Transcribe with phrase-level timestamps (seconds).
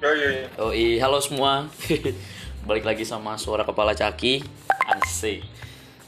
[0.00, 0.48] Oh iya.
[0.56, 1.68] Oh iya, halo semua.
[2.68, 4.40] Balik lagi sama suara kepala caki.
[4.88, 5.44] Asik.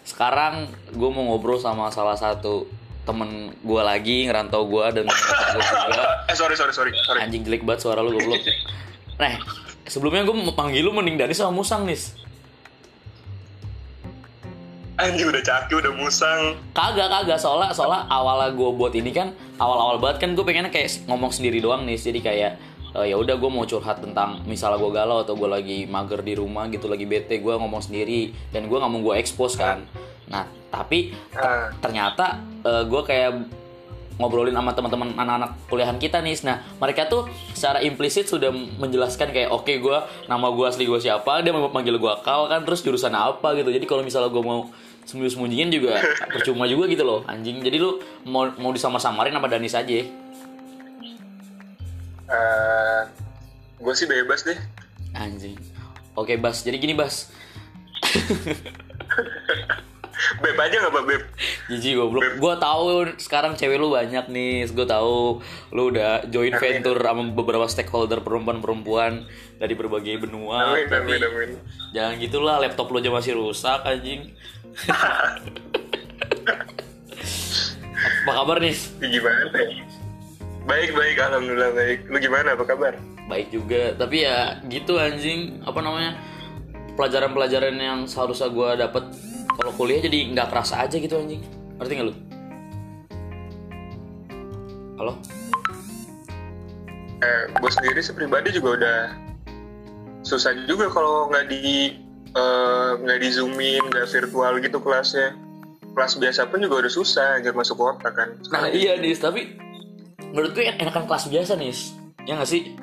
[0.01, 2.65] Sekarang gue mau ngobrol sama salah satu
[3.05, 5.05] temen gue lagi ngerantau gue dan
[5.53, 6.25] gue juga.
[6.25, 7.21] Eh sorry sorry sorry sorry.
[7.21, 8.41] Anjing jelek banget suara lu goblok.
[9.21, 9.37] Nah,
[9.85, 12.17] sebelumnya gue mau panggil lu mending Dani sama Musang nis.
[14.97, 16.57] Anjing udah caki udah musang.
[16.73, 21.05] Kagak kagak soalnya soalnya awalnya gue buat ini kan awal-awal banget kan gue pengennya kayak
[21.05, 22.53] ngomong sendiri doang nih jadi kayak
[22.95, 26.35] eh, ya udah gue mau curhat tentang misalnya gue galau atau gue lagi mager di
[26.35, 29.83] rumah gitu lagi bete gue ngomong sendiri dan gue nggak mau gue expose kan.
[30.27, 31.69] Nah tapi ter- Ah.
[31.75, 33.31] ternyata gue kayak
[34.13, 36.37] ngobrolin sama teman-teman anak-anak kuliahan kita nih.
[36.45, 39.99] Nah mereka tuh secara implisit sudah menjelaskan kayak oke gue
[40.29, 43.69] nama gue asli gue siapa dia mau panggil gue kau kan terus jurusan apa gitu.
[43.69, 44.69] Jadi kalau misalnya gue mau
[45.03, 45.99] sembunyi-sembunyiin juga
[46.35, 47.59] percuma juga gitu loh anjing.
[47.59, 49.91] Jadi lu mau mau disamar-samarin sama Danis aja
[52.33, 53.03] Eh,
[53.77, 54.57] gue sih bebas deh.
[55.13, 55.61] anjing
[56.17, 57.29] oke Bas jadi gini Bas
[60.39, 61.23] Beb aja nggak pak beb?
[61.67, 62.23] Jiji goblok.
[62.39, 64.71] Gua tahu sekarang cewek lu banyak nih.
[64.71, 65.43] Gue tahu
[65.75, 69.27] lu udah join venture sama beberapa stakeholder perempuan-perempuan
[69.59, 70.79] dari berbagai benua.
[70.79, 71.51] Amin tapi amin amin.
[71.91, 74.31] jangan gitulah laptop lu aja masih rusak anjing.
[78.23, 78.75] Apa kabar nih?
[79.03, 79.51] Gimana?
[79.51, 79.83] ya?
[80.63, 81.99] Baik baik alhamdulillah baik.
[82.07, 82.95] Lu gimana apa kabar?
[83.27, 85.63] Baik juga, tapi ya gitu anjing.
[85.67, 86.19] Apa namanya?
[86.95, 89.03] Pelajaran-pelajaran yang seharusnya gua dapet
[89.59, 91.43] kalau kuliah jadi nggak kerasa aja gitu anjing.
[91.81, 92.15] Ngerti nggak lu?
[95.03, 95.13] Halo?
[97.23, 98.99] Eh, gue sendiri sih pribadi juga udah
[100.27, 101.95] susah juga kalau nggak di
[102.35, 105.31] eh, nggak di zoomin nggak virtual gitu kelasnya
[105.95, 109.55] kelas biasa pun juga udah susah aja masuk kota kan Nah iya Nis, tapi
[110.33, 111.95] menurut gue enakan kelas biasa Nis
[112.27, 112.79] Ya gak sih?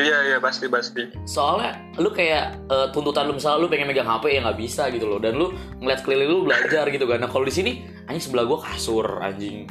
[0.00, 1.12] iya iya pasti pasti.
[1.28, 5.04] Soalnya lu kayak eh, tuntutan lu misalnya lu pengen megang HP ya nggak bisa gitu
[5.04, 5.20] loh.
[5.20, 7.20] Dan lu ngeliat keliling lu belajar gitu kan.
[7.20, 9.68] Nah kalau di sini anjing sebelah gue kasur anjing.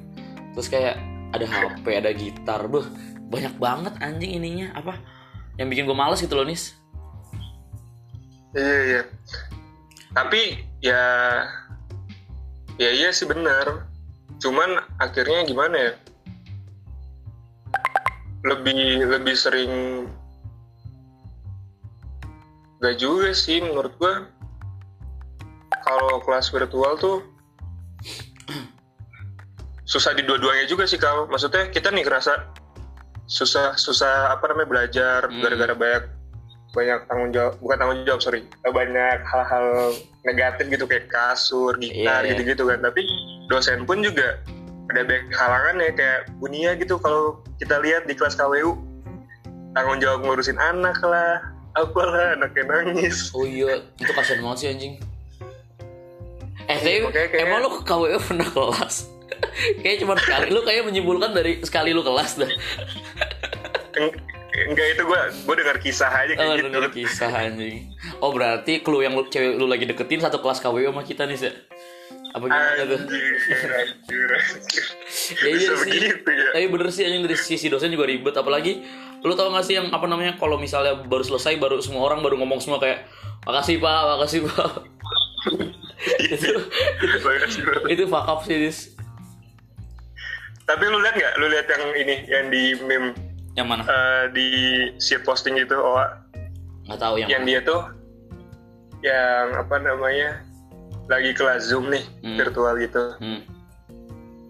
[0.54, 1.02] Terus kayak
[1.34, 2.62] ada HP, ada gitar.
[2.70, 2.86] Beuh,
[3.34, 4.70] banyak banget anjing ininya.
[4.78, 5.02] Apa?
[5.58, 6.78] Yang bikin gue males gitu loh Nis.
[8.54, 9.02] Iya iya.
[10.14, 10.42] Tapi
[10.86, 11.02] ya
[12.80, 13.92] ya iya sih benar
[14.40, 15.92] cuman akhirnya gimana ya
[18.42, 19.72] lebih lebih sering
[22.80, 24.24] gak juga sih menurut gua
[25.84, 27.20] kalau kelas virtual tuh
[29.84, 32.46] susah di dua-duanya juga sih kalau maksudnya kita nih kerasa
[33.26, 35.42] susah susah apa namanya belajar Hmm.
[35.42, 36.04] gara-gara banyak
[36.70, 39.68] banyak tanggung jawab bukan tanggung jawab sorry banyak hal-hal
[40.24, 42.30] negatif gitu kayak kasur gitar Iya, iya.
[42.32, 43.02] gitu-gitu kan tapi
[43.50, 44.38] dosen pun juga
[44.90, 47.24] ada banyak halangan ya kayak Bunia gitu kalau
[47.56, 48.74] kita lihat di kelas KWU
[49.72, 51.38] tanggung jawab ngurusin anak lah
[51.74, 54.94] apalah anaknya nangis Oh iya, itu kasihan banget sih anjing
[56.66, 58.96] Eh tapi kayak- emang lu ke KWU pernah kelas?
[59.82, 62.50] Kayaknya cuma sekali, lu kayak menyimpulkan dari sekali lu kelas dah
[63.96, 64.18] Eng-
[64.68, 67.90] enggak itu gue gue dengar kisah aja kayak Oh, gitu denger kisah anjing.
[68.20, 71.38] Oh, berarti clue yang lu, cewek lu lagi deketin satu kelas KWU sama kita nih,
[71.38, 71.54] sih.
[72.34, 73.00] Apa gimana tuh?
[75.30, 75.90] Ya, iya sih.
[75.94, 76.48] begitu ya?
[76.58, 78.34] Tapi bener sih anjing dari sisi dosen juga ribet.
[78.34, 78.82] Apalagi
[79.22, 82.38] lu tau gak sih yang apa namanya kalau misalnya baru selesai baru semua orang baru
[82.42, 83.06] ngomong semua kayak
[83.46, 84.70] makasih pak makasih pak.
[86.30, 86.48] Itu
[87.04, 87.18] itu
[87.92, 88.96] itu fuck up sih Dis.
[90.64, 93.12] tapi lu lihat nggak lu lihat yang ini yang di meme?
[93.60, 93.84] Yang mana?
[93.84, 94.48] Eh, di
[94.96, 96.00] shit posting gitu oh
[96.88, 97.50] nggak tahu yang, yang mana.
[97.52, 97.82] dia tuh
[99.04, 100.40] yang apa namanya
[101.10, 102.38] lagi kelas zoom nih Hmm.
[102.38, 103.04] virtual gitu.
[103.18, 103.42] Hmm.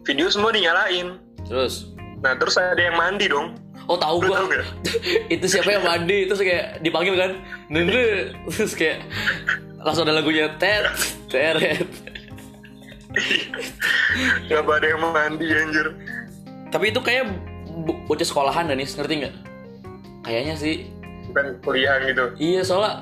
[0.04, 1.16] video semua dinyalain.
[1.46, 1.90] Terus?
[2.20, 3.56] Nah terus ada yang mandi dong.
[3.86, 4.44] Oh tahu gua.
[4.44, 4.66] nggak?
[5.34, 6.26] Itu siapa yang mandi?
[6.26, 7.32] Terus kayak dipanggil kan?
[7.68, 9.06] Nende terus kayak
[9.78, 10.84] langsung ada lagunya tet
[11.28, 11.80] teret
[14.46, 15.88] nggak ada yang mandi anjir?
[16.70, 17.26] Tapi itu kayak
[17.82, 19.36] bo- bocah sekolahan Danis ngerti nggak?
[20.22, 20.76] Kayaknya sih.
[21.30, 22.26] Bukan kuliah gitu.
[22.38, 23.02] Iya soalnya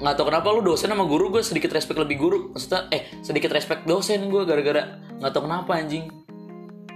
[0.00, 2.38] nggak tahu kenapa lu dosen sama guru gue sedikit respect lebih guru.
[2.56, 6.08] Maksudnya eh sedikit respect dosen gue gara-gara nggak tahu kenapa anjing.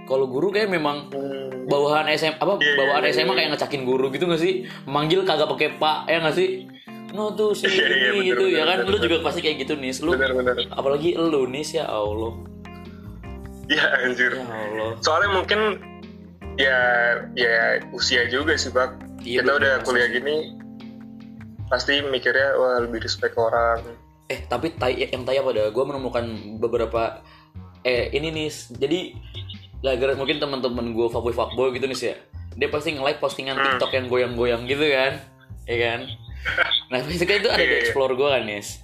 [0.05, 3.37] Kalau guru kayak memang Hmm, bawahan SM apa Iya, bawahan iya, SMA iya.
[3.41, 4.53] kayak ngecakin guru gitu gak sih?
[4.85, 6.49] Manggil kagak pakai pak ya nggak sih?
[7.17, 8.77] No tuh sih iya, bener, gitu ya bener, kan?
[8.85, 9.05] bener, lu bener.
[9.09, 12.33] juga pasti kayak gitu nih lu benar-benar apalagi lu nih ya Allah.
[13.65, 14.29] Ya anjir.
[14.37, 14.89] Ya Allah.
[15.01, 15.59] Soalnya mungkin
[16.61, 16.77] ya
[17.33, 18.93] ya usia juga sih pak.
[19.25, 19.85] Iya, kita bener, udah bener.
[19.89, 20.35] kuliah gini
[21.65, 23.81] pasti mikirnya wah lebih respect orang.
[24.25, 26.25] Eh tapi tai yang tai apa dah gue menemukan
[26.57, 27.21] beberapa
[27.81, 28.99] eh ini nih jadi
[29.85, 32.17] gara mungkin teman-teman gue fuckboy fuckboy gitu nih sih ya.
[32.55, 33.65] Dia pasti nge-like postingan Hmm.
[33.75, 35.21] TikTok yang goyang-goyang gitu kan
[35.65, 35.99] ya kan?
[36.93, 38.77] Nah basically itu ada di explore gue kan Nis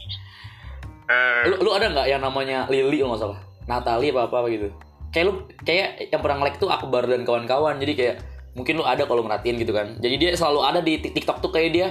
[1.06, 3.40] Eh, lu, lu ada nggak yang namanya Lily kalau nggak salah?
[3.68, 4.72] Natali apa apa gitu?
[5.12, 7.76] Kayak lu kayak yang pernah nge-like tuh Akbar dan kawan-kawan.
[7.78, 8.16] Jadi kayak
[8.52, 10.00] mungkin lu ada kalau merhatiin gitu kan.
[10.00, 11.88] Jadi dia selalu ada di Tik- TikTok tuh kayak dia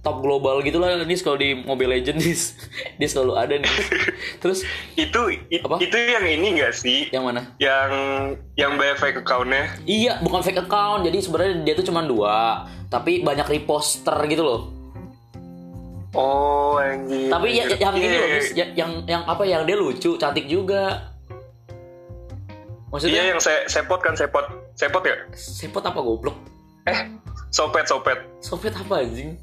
[0.00, 2.36] top global gitu lah nih kalau di Mobile Legends nih
[2.98, 3.68] dia selalu ada nih
[4.38, 4.64] terus
[4.94, 5.76] itu i- Apa?
[5.76, 7.08] itu yang ini nggak sih?
[7.08, 7.90] yang mana Yang
[8.56, 9.76] yang BFA account-nya?
[9.82, 11.00] Iya, bukan fake account.
[11.02, 12.36] Jadi sebenarnya dia tuh cuma dua,
[12.86, 14.60] tapi banyak reposter gitu loh.
[16.10, 17.28] Oh, anjir.
[17.28, 17.78] Tapi ya, anjir.
[17.78, 18.34] yang ini Iya, loh, iya.
[18.34, 21.12] Nis, ya- yang yang apa yang dia lucu, cantik juga.
[21.68, 24.42] Iya Maksudnya yang se sepot kan sepot.
[24.74, 25.16] Sepot ya?
[25.30, 26.34] sepot apa goblok?
[26.84, 27.06] Eh,
[27.50, 28.18] sopet sopet.
[28.40, 29.36] Sopet apa anjing?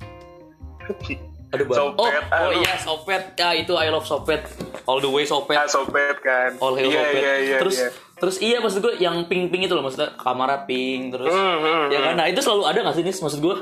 [1.47, 1.79] Ada banget.
[1.79, 2.51] Oh, Sopet, oh aduh.
[2.57, 3.23] iya Sopet.
[3.33, 4.41] Ya itu I love Sopet.
[4.83, 5.55] All the way Sopet.
[5.55, 6.51] Ah, sopet kan.
[6.57, 7.15] All hail iya, Sopet.
[7.17, 7.89] iya, iya, terus iya.
[8.13, 11.99] terus iya maksud gue yang pink-pink itu loh maksudnya kamera pink terus Hmm, hmm, ya
[12.01, 13.55] kan nah itu selalu ada gak sih nis maksud gue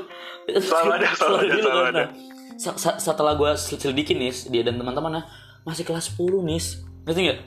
[0.56, 1.92] Selalu ada, selalu ada, gitu selalu kan.
[1.92, 2.00] ada.
[2.00, 2.08] Nah,
[2.56, 5.24] sa- sa- setelah gue selidikin nis dia dan teman-teman nah,
[5.62, 7.40] masih kelas 10 nis ngerti nggak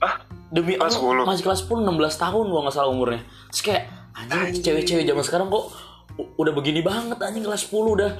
[0.00, 0.18] Ah,
[0.50, 1.30] demi Kelas Allah 10.
[1.30, 3.82] masih kelas 10 16 tahun gua nggak salah umurnya terus kayak
[4.12, 5.64] anjing cewek-cewek zaman sekarang kok
[6.36, 8.10] udah begini banget anjing kelas 10 udah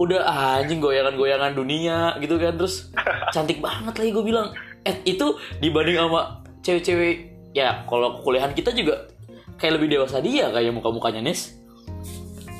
[0.00, 0.24] udah
[0.56, 2.88] anjing goyangan-goyangan dunia gitu kan terus
[3.36, 7.14] cantik banget lagi gue bilang eh itu dibanding sama cewek-cewek
[7.52, 9.12] ya kalau kuliahan kita juga
[9.60, 11.52] kayak lebih dewasa dia kayak muka-mukanya Nis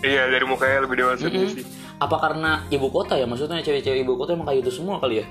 [0.04, 1.56] iya dari mukanya lebih dewasa dia Mm-mm.
[1.56, 1.64] sih.
[1.96, 5.26] apa karena ibu kota ya maksudnya cewek-cewek ibu kota emang kayak itu semua kali ya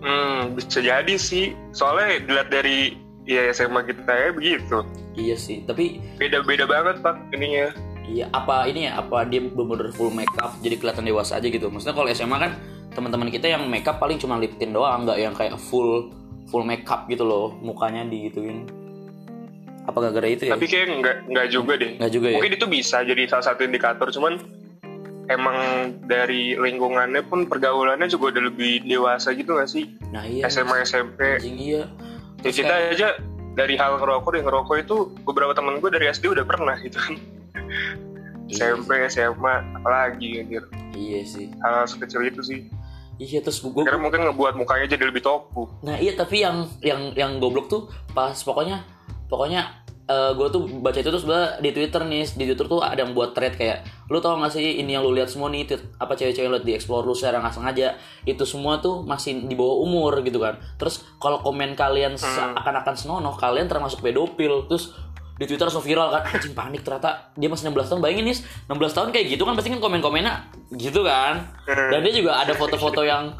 [0.00, 1.52] Hmm, bisa jadi sih.
[1.76, 2.96] Soalnya dilihat dari
[3.28, 4.80] ya SMA kita ya begitu.
[5.12, 7.68] iya sih tapi Beda-beda banget pak ininya.
[8.10, 8.98] Iya, apa ini ya?
[8.98, 11.70] Apa dia bener-bener full makeup jadi kelihatan dewasa aja gitu?
[11.70, 12.52] Maksudnya kalau SMA kan
[12.90, 16.10] teman-teman kita yang makeup paling cuma lip tint doang, nggak yang kayak full
[16.50, 18.66] full makeup gitu loh, mukanya digituin.
[19.86, 20.58] Apa gara-gara itu ya?
[20.58, 21.92] Tapi kayak nggak nggak juga deh.
[22.02, 22.36] Nggak juga ya?
[22.42, 24.10] Mungkin itu bisa jadi salah satu indikator.
[24.10, 24.42] Cuman
[25.30, 25.56] emang
[26.10, 29.86] dari lingkungannya pun pergaulannya juga udah lebih dewasa gitu gak sih?
[30.10, 31.38] Nah iya, SMA SMP.
[31.46, 31.86] iya.
[32.42, 33.08] Ya, kita aja
[33.54, 37.14] dari hal ngerokok deh ngerokok itu beberapa temen gue dari SD udah pernah gitu kan.
[38.50, 40.64] Iya, SMP, SMA, apalagi anjir.
[40.98, 41.54] iya sih.
[41.62, 42.60] Hal sekecil itu sih.
[43.20, 45.68] Iya terus gue Karena mungkin ngebuat mukanya jadi lebih topu.
[45.84, 48.80] Nah iya tapi yang yang yang goblok tuh pas pokoknya
[49.28, 49.80] pokoknya
[50.10, 51.26] gue tuh baca itu terus
[51.62, 54.82] di Twitter nih di Twitter tuh ada yang buat thread kayak lu tau gak sih
[54.82, 57.54] ini yang lu lihat semua nih tweet, apa cewek-cewek lihat di explore lu secara nggak
[57.54, 57.94] sengaja
[58.26, 63.38] itu semua tuh masih di bawah umur gitu kan terus kalau komen kalian seakan-akan senonoh
[63.38, 64.98] kalian termasuk pedofil terus
[65.40, 68.38] di Twitter langsung viral kan anjing panik ternyata dia masih 16 tahun bayangin nih
[68.68, 70.34] 16 tahun kayak gitu kan pasti kan komen-komennya
[70.70, 73.32] gitu kan dan dia juga ada foto-foto yang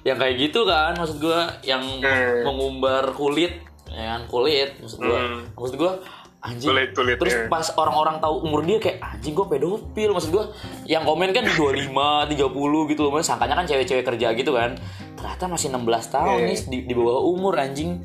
[0.00, 2.46] yang kayak gitu kan maksud gua yang Hmm.
[2.46, 5.42] mengumbar kulit ya kan kulit maksud gua Hmm.
[5.52, 5.92] maksud gua
[6.38, 7.50] anjing Kulit- kulit, terus ya.
[7.50, 10.54] pas orang-orang tahu umur dia kayak anjing gua pedofil maksud gua
[10.84, 11.90] yang komen kan 25
[12.24, 12.46] 30
[12.86, 14.78] gitu loh Maksudnya sangkanya kan cewek-cewek kerja gitu kan
[15.12, 16.46] ternyata masih 16 tahun Iya.
[16.46, 17.98] nih di, di bawah umur anjing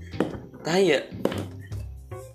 [0.59, 1.05] Taya.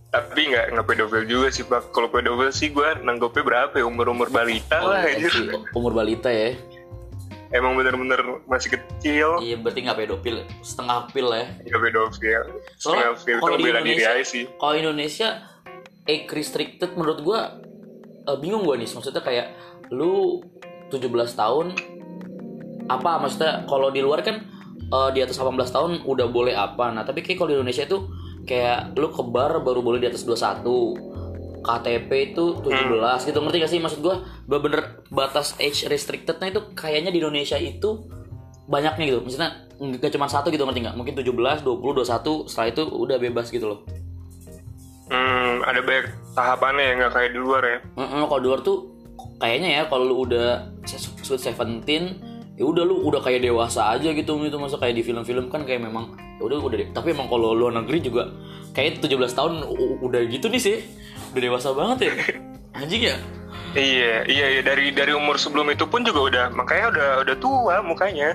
[0.08, 1.92] Tapi nggak nggak pedofil juga sih pak.
[1.92, 5.30] Kalau pedofil sih gue nanggepnya berapa ya umur umur balita Oh, lah iya anjir.
[5.30, 6.56] sih, umur balita ya.
[7.48, 9.36] Emang bener-bener masih kecil.
[9.38, 11.44] Iya berarti nggak pedofil, setengah pil ya.
[11.62, 12.42] Nggak pedofil.
[12.76, 14.44] Soalnya Setengah kalau itu di bela diri aja sih.
[14.54, 15.28] kalau Indonesia
[16.04, 17.40] age restricted menurut gua
[18.24, 18.88] eh, bingung gua nih.
[18.88, 19.46] Maksudnya kayak
[19.88, 20.40] lu
[20.88, 21.66] 17 tahun
[22.88, 24.40] apa maksudnya kalau di luar kan
[24.74, 26.88] eh, di atas 18 tahun udah boleh apa.
[26.90, 28.08] Nah, tapi kayak kalau di Indonesia itu
[28.48, 30.64] kayak lu ke bar baru boleh di atas 21.
[31.58, 37.10] KTP itu 17 gitu ngerti gak sih maksud gua bener-bener batas age restrictednya itu kayaknya
[37.12, 38.08] di Indonesia itu
[38.70, 42.82] banyaknya gitu maksudnya nggak cuma satu gitu ngerti nggak mungkin 17 20 21 setelah itu
[42.88, 43.80] udah bebas gitu loh
[45.08, 47.78] Hmm, ada banyak tahapannya ya nggak kayak di luar ya.
[47.96, 48.78] Heeh, kalau di luar tuh
[49.40, 52.20] kayaknya ya kalau lu udah sweet seventeen
[52.58, 55.78] ya udah lu udah kayak dewasa aja gitu gitu masa kayak di film-film kan kayak
[55.86, 56.88] memang ya udah udah deh.
[56.90, 58.34] tapi emang kalau luar negeri juga
[58.74, 59.52] kayak 17 tahun
[60.02, 60.76] udah gitu nih sih
[61.32, 62.12] udah dewasa banget ya
[62.74, 63.18] anjing ya
[63.76, 64.60] Iya, iya, iya.
[64.64, 68.32] Dari dari umur sebelum itu pun juga udah, makanya udah udah tua mukanya.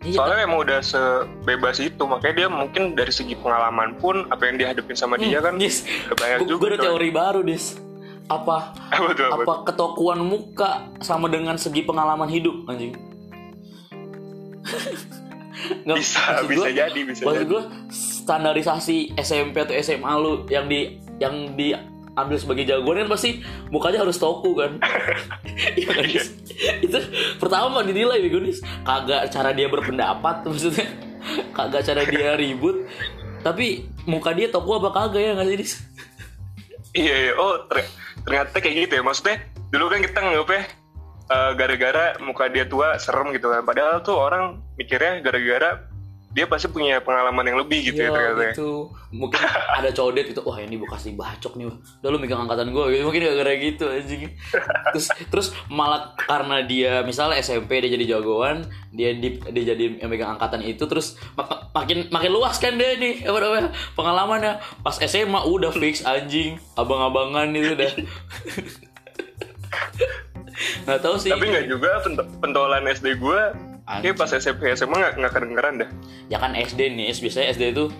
[0.00, 4.56] iya Soalnya emang udah sebebas itu, makanya dia mungkin dari segi pengalaman pun apa yang
[4.56, 6.72] dihadapin sama dia kan udah banyak gue juga.
[6.72, 7.76] ada teori baru dis
[8.32, 12.96] apa Apa tuh, apa apa ketokuan muka sama dengan segi pengalaman hidup anjing
[15.60, 20.80] Nggak, Bisa, bisa gua- jadi, bisa maksud gue standarisasi SMP atau SMA lu yang di
[21.18, 24.80] yang diambil sebagai jagoan kan pasti mukanya harus toku kan?
[25.76, 26.04] Iya kan?
[26.06, 26.32] Dis?
[26.80, 26.98] itu
[27.36, 30.88] pertama dinilai nih Dis kagak cara dia berpendapat maksudnya.
[31.52, 32.88] Kagak cara dia ribut.
[33.40, 35.72] Tapi muka dia toku apa kagak ya nggak sih Dis
[36.90, 37.32] Iya, iya.
[37.34, 37.86] Oh, ter-
[38.20, 39.02] ternyata kayak gitu ya.
[39.02, 39.36] Maksudnya
[39.68, 40.62] dulu kan kita nganggapnya
[41.30, 43.62] eh, gara-gara muka dia tua serem gitu kan.
[43.62, 45.86] Padahal tuh orang mikirnya gara-gara
[46.30, 48.38] dia pasti punya pengalaman yang lebih gitu ya Iya ternyata.
[48.40, 48.50] ya.
[48.54, 48.70] gitu
[49.10, 53.02] mungkin ada codet gitu wah ini bekas bacok nih udah lu megang angkatan gue gitu
[53.02, 54.30] mungkin gara-gara gitu anjing
[54.86, 60.06] terus terus malah karena dia misalnya SMP dia jadi jagoan dia di, dia jadi yang
[60.06, 63.68] megang angkatan itu terus mak- makin makin luas kan dia nih apa namanya
[63.98, 64.52] pengalamannya
[64.86, 67.90] pas SMA udah fix anjing abang-abangan itu udah
[70.82, 73.40] nggak tahu sih Tapi nggak juga pent- pentolan SD gue.
[73.90, 75.88] Kayak pas SMP SMA nggak nggak kedengeran dah.
[76.28, 77.90] ya kan SD nih biasanya SD itu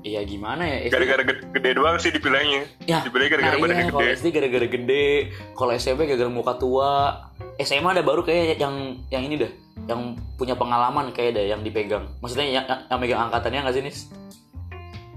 [0.00, 2.68] Iya gimana ya Gara-gara gede, gede doang sih dipilihnya.
[2.84, 4.12] Ya, Dipilih gara-gara nah iya, kalau gede.
[4.14, 5.06] SD gara-gara gede,
[5.56, 6.92] kalau SMP gara-gara muka tua,
[7.56, 9.52] SMA ada baru kayak yang yang ini dah,
[9.86, 10.00] yang
[10.36, 12.04] punya pengalaman kayak dah yang dipegang.
[12.20, 13.98] Maksudnya yang, yang, yang megang angkatannya nggak sih nis?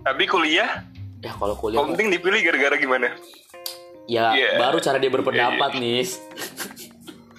[0.02, 0.88] Tapi kuliah,
[1.18, 3.08] Ya kalau kuliah, yang penting dipilih gara-gara gimana?
[4.08, 4.56] ya Iya.
[4.56, 6.24] baru cara dia berpendapat nis.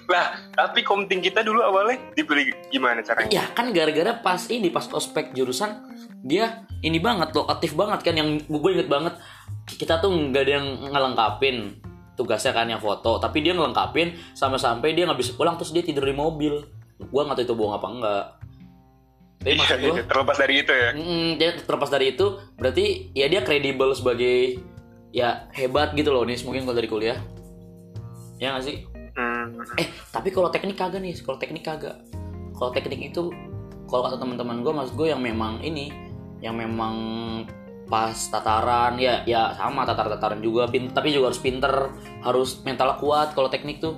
[0.09, 3.29] Lah, tapi komting kita dulu awalnya dipilih gimana caranya?
[3.29, 5.85] Ya kan gara-gara pas ini pas ospek jurusan
[6.25, 9.15] dia ini banget loh aktif banget kan yang gue inget banget
[9.69, 11.77] kita tuh nggak ada yang ngelengkapin
[12.17, 16.03] tugasnya kan yang foto tapi dia ngelengkapin sampai-sampai dia nggak bisa pulang terus dia tidur
[16.03, 16.59] di mobil
[16.99, 18.25] gue nggak tahu itu bohong apa enggak
[19.39, 20.89] tapi Iya, maksud gue iya, terlepas dari itu ya.
[20.91, 22.25] mm, dia terlepas dari itu
[22.59, 22.85] berarti
[23.15, 24.59] ya dia kredibel sebagai
[25.15, 27.19] ya hebat gitu loh nih mungkin kalau dari kuliah
[28.35, 28.98] ya nggak sih Hmm.
[29.75, 31.97] Eh tapi kalau teknik kagak nih kalau teknik kagak
[32.53, 33.31] kalau teknik itu
[33.85, 35.89] kalau kata teman-teman gue maksud gue yang memang ini
[36.39, 36.95] yang memang
[37.85, 41.73] pas tataran ya ya sama tatar tataran juga pin, tapi juga harus pinter
[42.21, 43.97] harus mental kuat kalau teknik tuh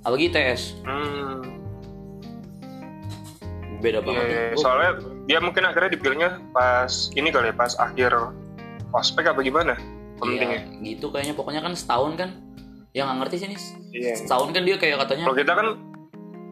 [0.00, 1.38] apalagi tes Hmm.
[3.78, 4.34] beda Iya, banget iya.
[4.34, 4.44] ya.
[4.50, 4.90] Gua- soalnya
[5.24, 8.12] dia mungkin akhirnya dipilihnya pas ini kali ya, pas akhir
[8.90, 9.78] ospek apa gimana?
[10.18, 10.66] Pentingnya.
[10.68, 12.30] Iya, gitu kayaknya pokoknya kan setahun kan
[12.96, 14.14] yang nggak ngerti sih nis Iya.
[14.22, 15.68] setahun kan dia kayak katanya Kalau kita kan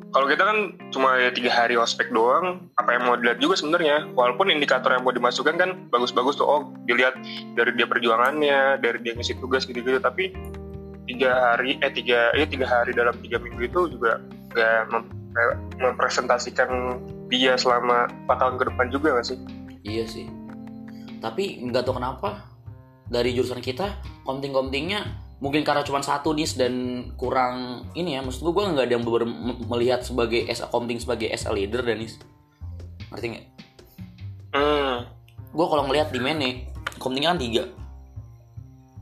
[0.09, 4.09] kalau kita kan cuma tiga hari ospek doang, apa yang mau dilihat juga sebenarnya.
[4.17, 7.13] Walaupun indikator yang mau dimasukkan kan bagus-bagus tuh, oh dilihat
[7.53, 10.01] dari dia perjuangannya, dari dia ngisi tugas gitu-gitu.
[10.01, 10.33] Tapi
[11.05, 14.17] tiga hari, eh tiga, ya tiga hari dalam tiga minggu itu juga
[14.57, 15.05] nggak
[15.77, 16.97] mempresentasikan
[17.29, 19.39] dia selama 4 tahun ke depan juga nggak sih?
[19.85, 20.27] Iya sih.
[21.21, 22.49] Tapi nggak tahu kenapa
[23.13, 28.53] dari jurusan kita komting-komtingnya mungkin karena cuma satu dis dan kurang ini ya maksud gue
[28.53, 29.05] gue nggak ada yang
[29.71, 32.19] melihat sebagai as a komting sebagai as a leader dan nis
[33.09, 33.47] ngerti nggak?
[34.49, 35.07] Hmm,
[35.53, 36.69] Gue kalau ngelihat di Mene
[37.01, 37.65] komtingnya kan tiga.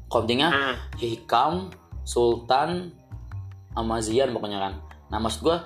[0.07, 0.77] Komtingnya hmm.
[1.03, 1.75] Hikam,
[2.07, 2.95] Sultan,
[3.75, 4.73] sama Zian pokoknya kan.
[5.11, 5.57] Nah maksud gue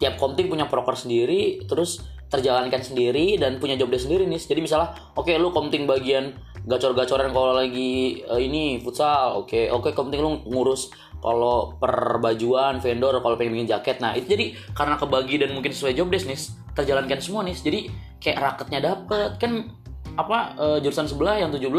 [0.00, 4.40] tiap komting punya proker sendiri, terus terjalankan sendiri dan punya job desk sendiri nih.
[4.40, 6.34] Jadi misalnya, oke lu komting bagian
[6.66, 10.90] gacor-gacoran kalau lagi eh, ini futsal, oke oke komting lu ngurus
[11.22, 14.02] kalau perbajuan vendor kalau pengen bikin jaket.
[14.02, 16.38] Nah itu jadi karena kebagi dan mungkin sesuai job desk nih,
[16.74, 17.56] terjalankan semua nih.
[17.56, 17.80] Jadi
[18.18, 19.70] kayak raketnya dapet kan
[20.18, 21.70] apa eh, jurusan sebelah yang 17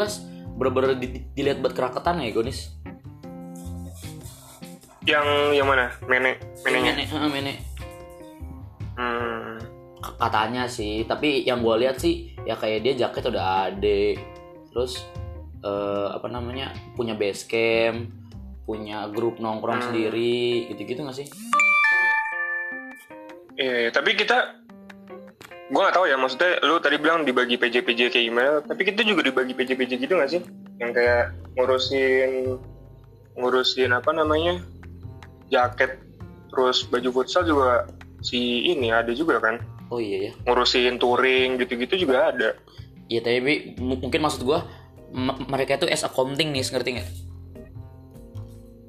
[0.58, 2.74] bener-bener di- dilihat buat keraketan ya Gonis.
[5.08, 5.88] Yang yang mana?
[6.03, 6.36] Mene,
[6.67, 6.91] menenya.
[6.96, 7.53] Mene, heeh, mene.
[8.98, 9.56] Hmm.
[10.17, 13.98] Katanya sih tapi yang gue lihat sih ya kayak dia jaket udah ada
[14.70, 15.04] terus
[15.60, 18.10] eh, apa namanya punya base camp
[18.64, 19.88] punya grup nongkrong Hmm.
[19.90, 21.28] sendiri gitu-gitu gak sih
[23.58, 23.90] Iya, iya.
[23.90, 24.38] tapi kita
[25.68, 29.26] gue gak tahu ya maksudnya lu tadi bilang dibagi PJ-PJ kayak email tapi kita juga
[29.26, 30.42] dibagi PJ-PJ gitu gak sih
[30.78, 32.56] yang kayak ngurusin
[33.34, 34.62] ngurusin apa namanya
[35.48, 36.00] jaket
[36.48, 39.60] terus baju futsal juga si ini ada juga kan
[39.90, 42.56] oh iya ya ngurusin touring gitu-gitu juga ada
[43.08, 44.60] ya tapi mungkin maksud gue
[45.48, 47.10] mereka itu as accounting nih ngerti nggak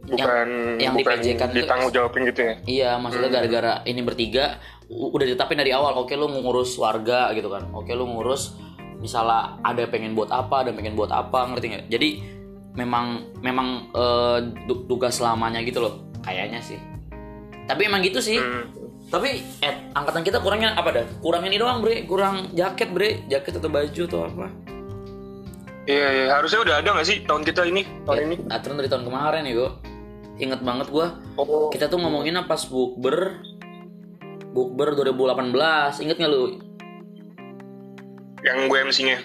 [0.08, 0.48] bukan
[0.80, 4.56] yang bukan di-PJ-kan itu- ditanggung jawabin gitu ya Iya, maksudnya gara-gara ini bertiga
[4.88, 5.92] udah ditetapin dari awal.
[5.98, 7.68] Oke, lu ngurus warga gitu kan.
[7.70, 8.56] Oke, lu ngurus
[8.98, 11.84] misalnya ada pengen buat apa, ada pengen buat apa, ngerti nggak?
[11.88, 12.08] Jadi
[12.72, 13.04] memang
[13.38, 16.80] memang eh, du- tugas selamanya gitu loh, kayaknya sih.
[17.68, 18.40] Tapi emang gitu sih.
[18.40, 18.64] Hmm.
[19.08, 19.28] Tapi
[19.64, 21.06] eh, angkatan kita kurangnya apa dah?
[21.18, 22.04] Kurang ini doang, Bre.
[22.04, 23.24] Kurang jaket, Bre.
[23.26, 24.48] Jaket atau baju atau apa?
[25.88, 28.92] iya iya harusnya udah ada gak sih tahun kita ini tahun ini Ya, aturan dari
[28.92, 29.68] tahun kemarin ya, Go.
[30.36, 31.16] Ingat banget gua.
[31.40, 33.40] oh Kita tuh ngomonginnya pas bukber
[34.52, 36.60] Bukber 2018 Ingat gak lu?
[38.38, 39.16] yang gue MC-nya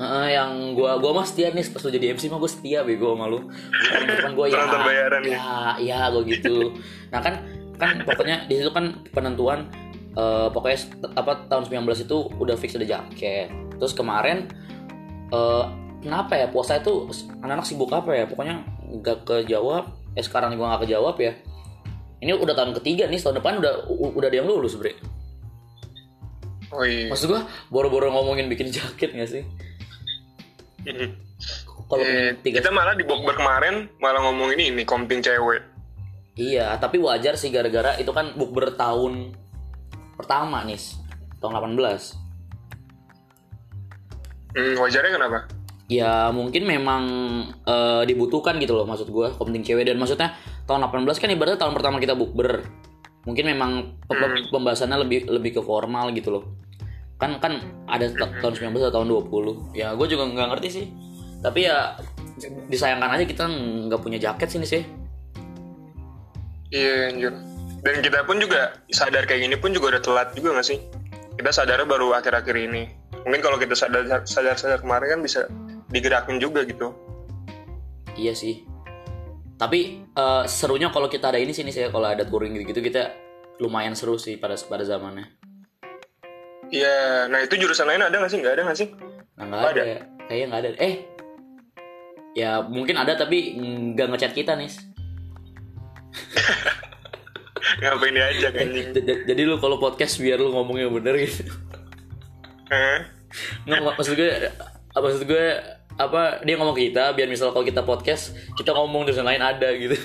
[0.00, 3.12] Heeh, yang gua gua mah setia nih pas lu jadi MC mah gua setia bego
[3.12, 3.46] sama lu.
[3.46, 4.56] Bukan, bukan gua ya.
[4.56, 5.30] Penonton bayaran ya.
[5.30, 5.44] ya.
[5.78, 6.72] Ya, gua gitu.
[7.12, 7.34] Nah kan
[7.80, 9.72] kan pokoknya di situ kan penentuan
[10.14, 10.78] eh, pokoknya
[11.16, 13.48] apa tahun 19 itu udah fix ada jaket.
[13.80, 14.46] Terus kemarin
[15.32, 15.64] eh,
[16.04, 17.08] kenapa ya puasa itu
[17.40, 18.24] anak-anak sibuk apa ya?
[18.28, 18.62] Pokoknya
[19.00, 21.32] nggak kejawab eh sekarang juga nggak kejawab ya.
[22.20, 24.92] Ini udah tahun ketiga nih tahun depan udah udah ada yang lulus bre.
[26.70, 27.10] Oh iya.
[27.10, 29.42] Maksud gua boro-boro ngomongin bikin jaket gak sih?
[31.90, 35.69] Kalau Eh, tiga kita malah di bukber kemarin malah ngomongin ini komping cewek
[36.40, 39.36] iya tapi wajar sih gara-gara itu kan bukber tahun
[40.16, 40.80] pertama nih
[41.40, 41.76] tahun 18
[44.56, 45.38] hmm, wajarnya kenapa?
[45.90, 47.02] Ya mungkin memang
[47.66, 49.82] eh, dibutuhkan gitu loh maksud gue kompting cewek.
[49.90, 52.62] Dan maksudnya tahun 18 kan ibaratnya tahun pertama kita bukber.
[53.26, 56.44] Mungkin memang pe- pembahasannya lebih lebih ke formal gitu loh.
[57.18, 57.58] Kan kan
[57.90, 60.86] ada ta- tahun 19 atau tahun 20 ya gue juga nggak ngerti sih.
[61.42, 61.98] Tapi ya
[62.70, 63.44] disayangkan aja kita
[63.90, 64.82] nggak punya jaket sini sih
[66.70, 67.34] iya anjir.
[67.80, 70.78] Dan kita pun juga sadar kayak gini pun juga udah telat juga gak sih?
[71.36, 72.92] Kita sadarnya baru akhir-akhir ini.
[73.24, 75.40] Mungkin kalau kita sadar sadar sadar kemarin kan bisa
[75.88, 76.92] digerakin juga gitu.
[78.20, 78.68] Iya sih.
[79.56, 83.16] Tapi eh, serunya kalau kita ada ini sini sih kalau ada touring gitu-gitu kita
[83.60, 85.36] lumayan seru sih pada pada zamannya.
[86.70, 88.38] Iya nah itu jurusan lain ada gak sih?
[88.44, 88.88] Nggak ada gak sih?
[89.40, 89.82] Nah, nggak Nggak ada.
[90.28, 90.70] Kayaknya nggak ada.
[90.78, 90.94] Eh,
[92.36, 93.56] ya mungkin ada tapi
[93.96, 94.89] nggak ngechat kita nih.
[97.80, 98.86] ngapain diajak anjing?
[98.92, 101.44] J- j- Jadi lu kalau podcast biar lu ngomongnya bener gitu.
[103.66, 104.30] Nggak, mak- maksud gue,
[104.90, 105.46] apa maksud gue
[106.00, 109.42] apa dia ngomong ke kita biar misal kalau kita podcast kita ngomong terus yang lain
[109.44, 109.96] ada gitu.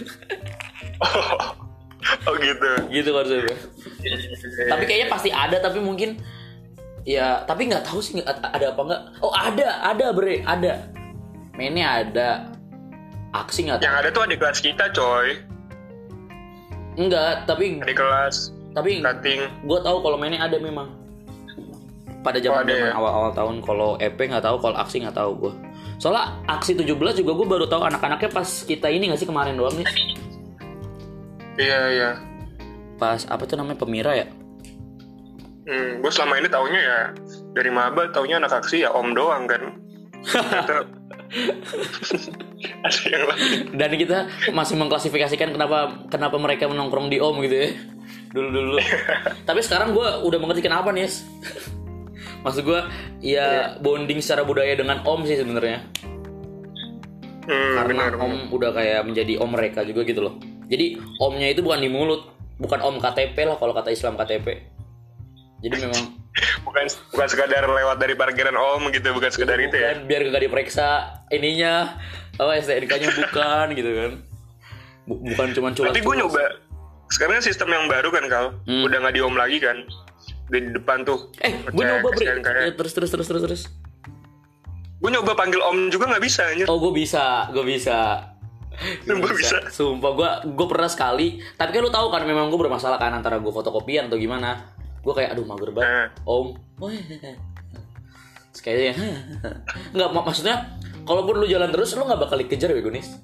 [0.99, 1.55] Oh,
[2.27, 3.57] oh gitu gitu maksud gue.
[4.67, 6.19] Tapi kayaknya pasti ada tapi mungkin
[7.05, 9.01] ya tapi nggak tahu sih ada apa nggak.
[9.23, 10.89] Oh ada ada bre ada.
[11.55, 12.29] Mainnya ada.
[13.31, 15.39] Aksi nggak yang ada tuh adik kelas kita coy
[16.95, 20.91] enggak tapi adik kelas tapi cutting gue tahu kalau mainnya ada memang.
[22.19, 22.93] Pada Oh, zaman ada zaman ya?
[22.97, 25.53] awal-awal tahun kalau EP nggak tahu kalau aksi nggak tahu gue
[25.95, 29.77] soalnya aksi 17 juga gue baru tahu anak-anaknya pas kita ini nggak sih kemarin doang
[29.77, 29.87] nih?
[31.55, 32.09] Iya iya.
[32.99, 34.27] Pas apa tuh namanya pemira ya?
[35.65, 36.99] Hmm, gue selama ini taunya ya
[37.55, 39.61] dari maba taunya anak aksi ya om doang kan.
[41.35, 43.59] Ternyata ada yang lain.
[43.75, 44.17] dan kita
[44.55, 47.69] masih mengklasifikasikan kenapa kenapa mereka menongkrong di om gitu ya.
[48.31, 48.71] Dulu dulu
[49.49, 51.21] tapi sekarang gue udah mengerti kenapa nih Yes.
[52.45, 52.79] maksud gue
[53.25, 55.83] ya bonding secara budaya dengan om sih sebenarnya.
[57.45, 58.23] Hmm, karena benar.
[58.23, 60.39] om udah kayak menjadi om mereka juga gitu loh.
[60.65, 62.31] Jadi omnya itu bukan di mulut.
[62.55, 64.75] Bukan om KTP lah kalau kata Islam KTP
[65.65, 66.03] jadi memang
[66.61, 69.93] Bukan bukan sekadar lewat dari parkiran om gitu, bukan sekedar itu ya.
[69.93, 70.87] bukan biar gak diperiksa
[71.29, 71.95] ininya
[72.35, 74.11] apa STNK-nya bukan gitu kan
[75.05, 76.43] Bu- bukan cuma culas Tapi gue nyoba
[77.07, 78.83] sekarang sistem yang baru kan kal, Hmm.
[78.83, 79.77] udah nggak di om lagi kan.
[80.45, 81.31] Di depan tuh.
[81.39, 82.47] eh gue nyoba bre STNK.
[82.49, 83.61] Ya, terus terus terus terus terus
[84.97, 86.65] Gue nyoba panggil om juga nggak bisa anjir.
[86.65, 88.27] oh gue bisa gue bisa
[89.01, 89.57] Sumpah bisa.
[89.69, 91.39] Sumpah gue gue pernah sekali.
[91.53, 94.74] Tapi kan lu tahu kan memang gue bermasalah kan antara gue fotokopian atau gimana.
[95.05, 95.85] Gue kayak aduh mager banget.
[95.85, 96.47] Nah, Om.
[98.55, 98.93] Kayaknya
[99.95, 100.55] nggak mak- maksudnya
[101.05, 103.21] kalaupun lu jalan terus lu nggak bakal dikejar ya Gunis.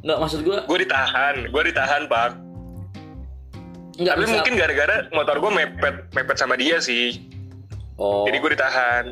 [0.00, 2.30] Nggak maksud gue gue ditahan, gue ditahan pak.
[4.00, 4.32] nggak Tapi bisa.
[4.32, 7.20] mungkin gara-gara motor gue mepet, mepet sama dia sih.
[7.98, 8.24] Oh.
[8.24, 9.04] Jadi gue ditahan.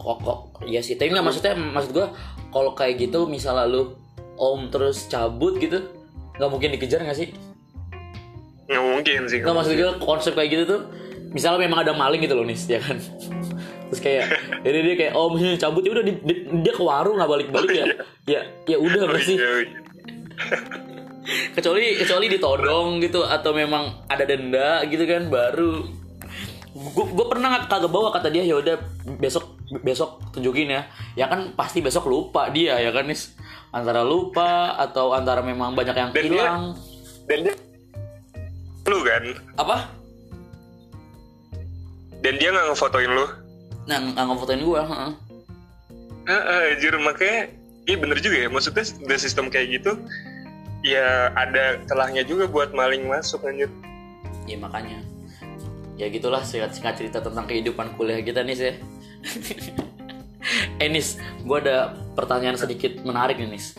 [0.00, 2.08] kok kok iya sih tapi nggak maksudnya maksud gue
[2.48, 4.00] kalau kayak gitu misalnya lu
[4.40, 5.92] om terus cabut gitu
[6.40, 7.28] nggak mungkin dikejar nggak sih
[8.70, 9.38] Nggak mungkin sih.
[9.40, 10.80] nggak maksud gue konsep kayak gitu tuh
[11.30, 12.96] misalnya memang ada maling gitu loh nis ya kan?
[13.90, 14.24] Terus kayak
[14.64, 15.82] jadi dia kayak om ini cabut.
[15.82, 17.86] Ya udah di- di- dia ke warung nggak balik balik ya
[18.24, 19.78] ya ya udah Oh, sih iya, iya.
[21.52, 25.86] kecuali kecuali ditodong gitu atau memang ada denda gitu kan baru.
[26.70, 28.42] Gue gue pernah nggak kagak bawa kata dia.
[28.42, 28.78] Ya udah
[29.18, 30.86] besok besok tunjukin ya.
[31.14, 33.34] Ya kan pasti besok lupa dia ya kan nis?
[33.70, 36.62] Antara lupa atau antara memang banyak yang Dan dia- hilang.
[37.26, 37.54] Dan dia
[38.90, 39.24] lu kan,
[39.56, 39.86] apa
[42.20, 43.26] dan dia nggak ngefotoin lu.
[43.88, 45.12] nah nggak ngefotoin gue heeh.
[46.28, 47.48] Heeh, anjir makanya
[47.88, 48.48] iya bener juga ya.
[48.52, 49.96] Maksudnya udah sistem kayak gitu,
[50.84, 53.72] ya ada celahnya juga buat maling masuk anjir.
[54.44, 55.00] ya makanya
[55.94, 58.74] ya gitulah singkat singkat cerita tentang kehidupan kuliah kita nih sih
[60.80, 63.76] Enis, gue ada pertanyaan sedikit menarik nih Nis.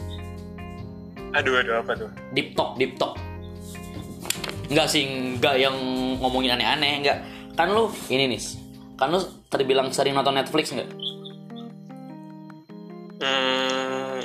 [1.33, 2.09] Aduh, aduh apa tuh?
[2.37, 3.17] Deep talk, deep talk.
[4.71, 5.75] Enggak sih, enggak yang
[6.23, 7.19] ngomongin aneh-aneh, enggak.
[7.59, 8.55] Kan lu ini Nis.
[8.95, 9.19] Kan lu
[9.51, 10.89] terbilang sering nonton Netflix enggak?
[13.21, 14.17] Hmm,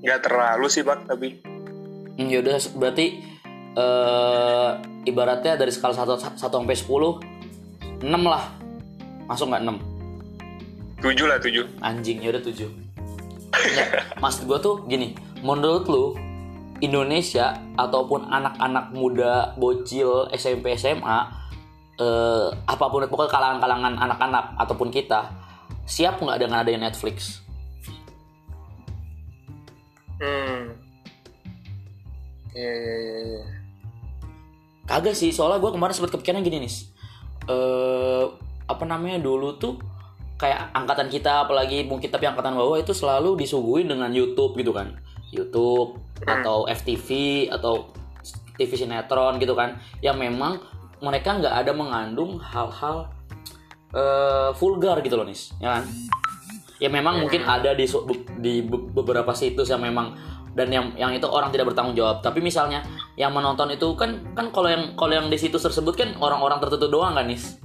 [0.00, 1.42] nggak terlalu sih pak, tapi
[2.16, 3.20] Hmm, yaudah berarti
[3.80, 4.70] eh
[5.08, 8.44] ibaratnya dari skala 1 1 sampai 10 6 lah.
[9.26, 9.90] Masuk nggak 6?
[11.00, 12.68] tujuh lah tujuh anjing ya udah tujuh
[13.56, 13.84] ya,
[14.20, 16.12] maksud gue tuh gini menurut lu
[16.80, 21.18] Indonesia ataupun anak-anak muda bocil SMP SMA
[22.00, 25.28] eh, apa pun pokoknya kalangan-kalangan anak-anak ataupun kita
[25.84, 27.44] siap nggak dengan adanya Netflix?
[30.20, 30.76] Hmm.
[32.56, 33.44] Iya iya iya iya.
[34.88, 36.74] Kagak sih soalnya gue kemarin sempat kepikiran gini nih
[37.48, 38.24] eh
[38.68, 39.78] apa namanya dulu tuh
[40.38, 44.96] kayak angkatan kita apalagi mungkin tapi angkatan bawah itu selalu disuguhin dengan YouTube gitu kan.
[45.30, 47.08] YouTube atau FTV
[47.48, 47.92] atau
[48.60, 50.60] TV sinetron gitu kan yang memang
[51.00, 53.08] mereka nggak ada mengandung hal-hal
[53.96, 55.56] eh, vulgar gitu loh nis.
[55.56, 55.84] Ya kan?
[56.80, 57.84] Ya memang mungkin ada di
[58.40, 60.16] di be- beberapa situs yang memang
[60.52, 62.20] dan yang yang itu orang tidak bertanggung jawab.
[62.20, 62.84] Tapi misalnya
[63.16, 66.88] yang menonton itu kan kan kalau yang kalau yang di situs tersebut kan orang-orang tertentu
[66.88, 67.56] doang kan nis?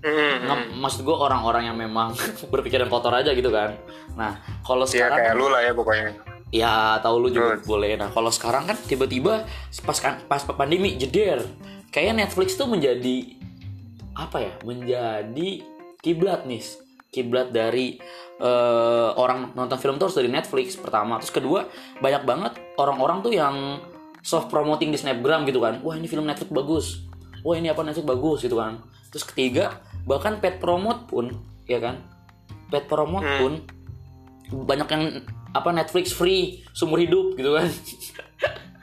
[0.00, 2.16] Hmm, Nggak, maksud gue orang-orang yang memang
[2.52, 3.76] berpikiran kotor aja gitu kan.
[4.16, 7.66] Nah kalau ya sekarang kayak lu lah ya pokoknya ya tahu lu juga Betul.
[7.66, 7.92] boleh.
[7.98, 9.46] Nah kalau sekarang kan tiba-tiba
[9.86, 11.46] pas kan pas pandemi jeder.
[11.90, 13.34] Kayaknya Netflix tuh menjadi
[14.14, 15.48] apa ya menjadi
[16.02, 16.62] kiblat nih
[17.10, 17.98] kiblat dari
[18.38, 21.18] eh, orang nonton film tuh harus dari Netflix pertama.
[21.22, 21.60] Terus kedua
[21.98, 23.82] banyak banget orang-orang tuh yang
[24.22, 25.82] soft promoting di snapgram gitu kan.
[25.82, 26.86] Wah ini film Netflix bagus.
[27.42, 28.82] Wah ini apa Netflix bagus gitu kan.
[29.10, 31.34] Terus ketiga bahkan pet promote pun
[31.66, 31.98] ya kan.
[32.70, 33.52] Pet promote pun
[34.50, 35.04] banyak yang
[35.50, 37.68] apa Netflix free seumur hidup gitu kan.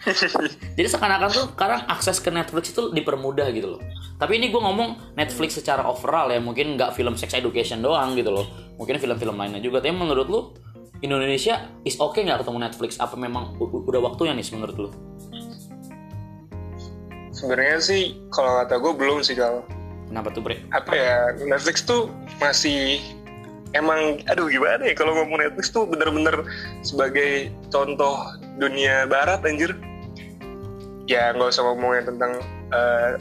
[0.78, 3.82] Jadi seakan-akan tuh sekarang akses ke Netflix itu dipermudah gitu loh.
[4.18, 8.32] Tapi ini gue ngomong Netflix secara overall ya mungkin nggak film sex education doang gitu
[8.32, 8.48] loh.
[8.80, 9.84] Mungkin film-film lainnya juga.
[9.84, 10.40] Tapi menurut lu
[11.04, 12.92] Indonesia is okay nggak ketemu Netflix?
[12.98, 14.90] Apa memang udah waktunya nih menurut lu?
[17.36, 19.62] Sebenarnya sih kalau kata gue belum sih kalau
[20.10, 20.58] kenapa tuh bre?
[20.74, 22.10] Apa ya Netflix tuh
[22.42, 22.98] masih
[23.76, 24.94] emang aduh gimana ya?
[24.96, 26.46] Kalau ngomong Netflix tuh bener-bener
[26.86, 28.16] sebagai contoh
[28.62, 29.76] dunia barat anjir.
[31.08, 32.44] Ya nggak usah ngomongin tentang
[32.76, 33.16] eh,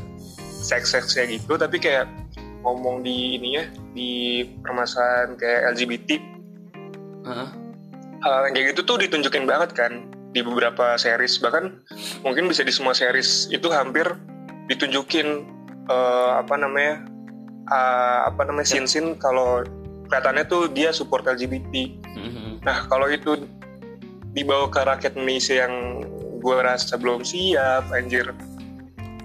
[0.66, 2.10] seks-seksnya gitu tapi kayak
[2.66, 3.62] ngomong di ininya
[3.94, 6.18] di permasalahan kayak LGBT
[7.22, 7.48] Heeh.
[8.26, 11.38] hal yang kayak gitu tuh ditunjukin banget kan di beberapa series.
[11.38, 11.64] Bahkan
[12.26, 14.04] mungkin bisa di semua series itu hampir
[14.66, 15.46] ditunjukin
[15.86, 17.06] eh, apa namanya
[17.70, 19.62] eh, apa namanya sin sin kalau
[20.06, 21.74] kelihatannya tuh dia support LGBT
[22.14, 22.62] Mhm.
[22.62, 23.36] nah kalau itu
[24.30, 26.04] dibawa ke rakyat Indonesia yang
[26.38, 28.30] gue rasa belum siap anjir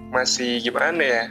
[0.08, 1.24] masih gimana ya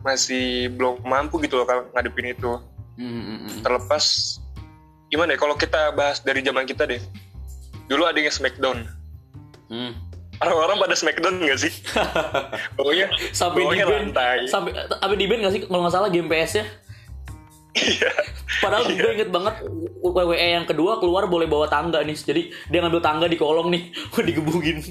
[0.00, 2.52] masih belum mampu gitu loh kalau ngadepin itu
[2.98, 3.62] Mhm.
[3.62, 4.36] terlepas
[5.08, 7.00] gimana ya kalau kita bahas dari zaman kita deh
[7.86, 8.84] dulu ada yang Smackdown
[9.68, 9.92] Hmm.
[10.38, 11.72] orang-orang pada Smackdown nggak sih
[12.76, 14.08] pokoknya sampai di band
[14.46, 16.64] sampai sampai di band nggak sih kalau nggak salah game PS nya.
[18.58, 19.54] Padahal gue inget banget
[20.02, 22.16] WWE yang kedua keluar boleh bawa tangga nih.
[22.16, 23.92] Jadi dia ngambil tangga di kolong nih,
[24.26, 24.82] digebugin.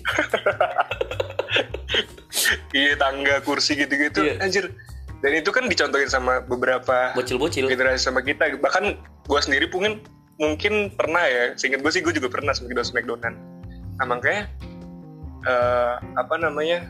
[2.72, 4.40] iya tangga kursi gitu-gitu Iya.
[4.40, 4.66] anjir
[5.20, 7.66] dan itu kan dicontohin sama beberapa Bocil-bocil.
[7.66, 8.94] generasi sama kita bahkan
[9.26, 10.00] gue sendiri mungkin
[10.38, 13.34] mungkin pernah ya seingat gue sih gue juga pernah Smackdown Smackdownan
[13.98, 14.46] nah makanya
[15.44, 16.86] eh, apa namanya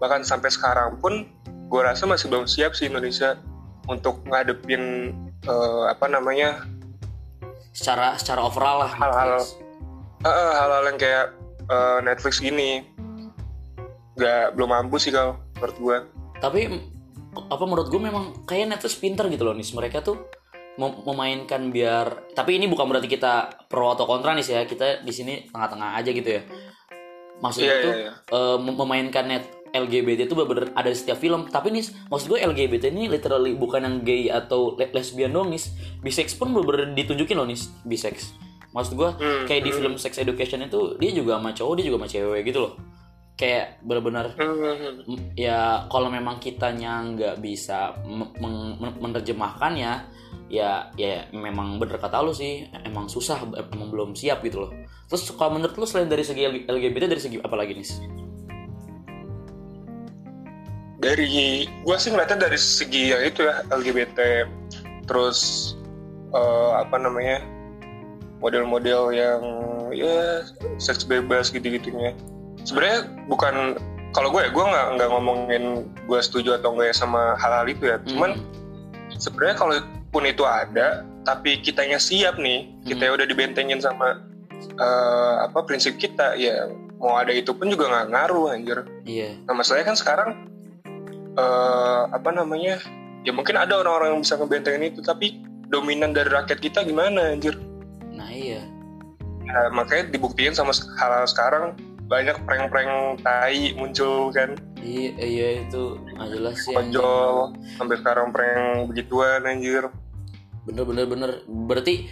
[0.00, 3.36] bahkan sampai sekarang pun gue rasa masih belum siap sih Indonesia
[3.86, 6.64] untuk ngadepin eh, apa namanya
[7.74, 8.92] Secara secara overall lah.
[8.94, 9.42] Hal-hal.
[10.22, 11.26] eh, hal-hal yang kayak
[11.66, 12.86] eh, Netflix gini
[14.14, 15.96] nggak belum mampu sih kalau menurut gue
[16.38, 16.60] Tapi
[17.34, 19.66] apa menurut gue memang kayak Netflix pinter gitu loh nih.
[19.66, 20.22] Mereka tuh
[20.76, 24.62] mem- memainkan biar tapi ini bukan berarti kita pro atau kontra nih ya.
[24.62, 26.42] Kita di sini tengah-tengah aja gitu ya.
[27.34, 28.12] Maksudnya Iya, tuh iya.
[28.30, 31.44] eh, mem- memainkan net LGBT itu bener ada di setiap film.
[31.44, 35.58] Tapi nih maksud gue LGBT ini literally bukan yang gay atau le- lesbian dong nih
[35.98, 38.30] bisex pun bener ditunjukin loh nih bisex.
[38.70, 41.98] Maksud gue Hmm, kayak di film sex education itu dia juga sama cowok dia juga
[41.98, 42.72] sama cewek gitu loh.
[43.34, 49.92] Kayak bener-bener Hmm, m- ya kalau memang kitanya nggak bisa me- meng- men- menerjemahkannya
[50.46, 52.62] ya ya memang bener kata lu sih.
[52.80, 54.70] Emang susah emang belum siap gitu loh.
[55.06, 57.86] Terus kalau menurut lu selain dari segi LGBT dari segi apa lagi nih
[60.98, 64.46] dari gue sih ngeliatnya dari segi yang itu ya LGBT
[65.10, 65.72] terus
[66.32, 67.42] eh, apa namanya
[68.40, 69.40] model-model yang
[69.94, 70.44] ya
[70.76, 72.12] seks bebas gitu-gitunya.
[72.64, 73.78] Sebenarnya bukan
[74.14, 75.64] kalau gue ya gue nggak nggak ngomongin
[76.06, 77.96] gue setuju atau enggak ya sama hal-hal itu ya.
[78.04, 79.20] Cuman Hmm.
[79.20, 79.74] sebenarnya kalau
[80.10, 84.20] pun itu ada tapi kitanya siap nih kita udah dibentengin sama
[84.78, 86.68] eh, apa prinsip kita ya
[87.00, 88.78] mau ada itu pun juga nggak ngaruh anjir.
[89.04, 89.36] Iya.
[89.48, 90.30] Nah masalahnya kan sekarang
[91.34, 92.78] eh apa namanya?
[93.24, 95.40] Ya mungkin ada orang-orang yang bisa ngebentengin itu tapi
[95.72, 97.56] dominan dari rakyat kita gimana anjir?
[98.12, 98.62] Nah iya.
[99.44, 104.56] Nah, makanya dibuktiin sama hal sekarang banyak prank-prank tai muncul kan?
[104.84, 105.96] Iya iya itu
[106.28, 109.88] jelas sih ojol sampai sekarang prank begituan anjir.
[110.68, 111.30] Bener bener bener.
[111.48, 112.08] Berarti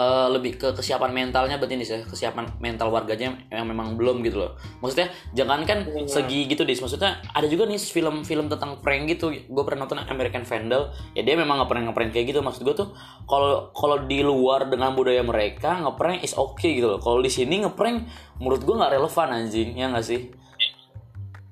[0.00, 4.40] eh, lebih ke kesiapan mentalnya berarti nih ya kesiapan mental warganya yang memang belum gitu
[4.40, 4.56] loh.
[4.80, 6.08] Maksudnya jangan kan Iya.
[6.08, 9.28] segi gitu dis maksudnya ada juga nih film-film tentang prank gitu.
[9.28, 12.40] Gue pernah nonton American Vandal ya dia memang ngeprank ngeprank kayak gitu.
[12.40, 12.88] Maksud gue tuh
[13.28, 17.00] kalau kalau di luar dengan budaya mereka ngeprank is okay gitu loh.
[17.02, 18.08] Kalau di sini ngeprank
[18.40, 19.76] menurut gue nggak relevan anjing.
[19.76, 20.32] Ya nggak sih?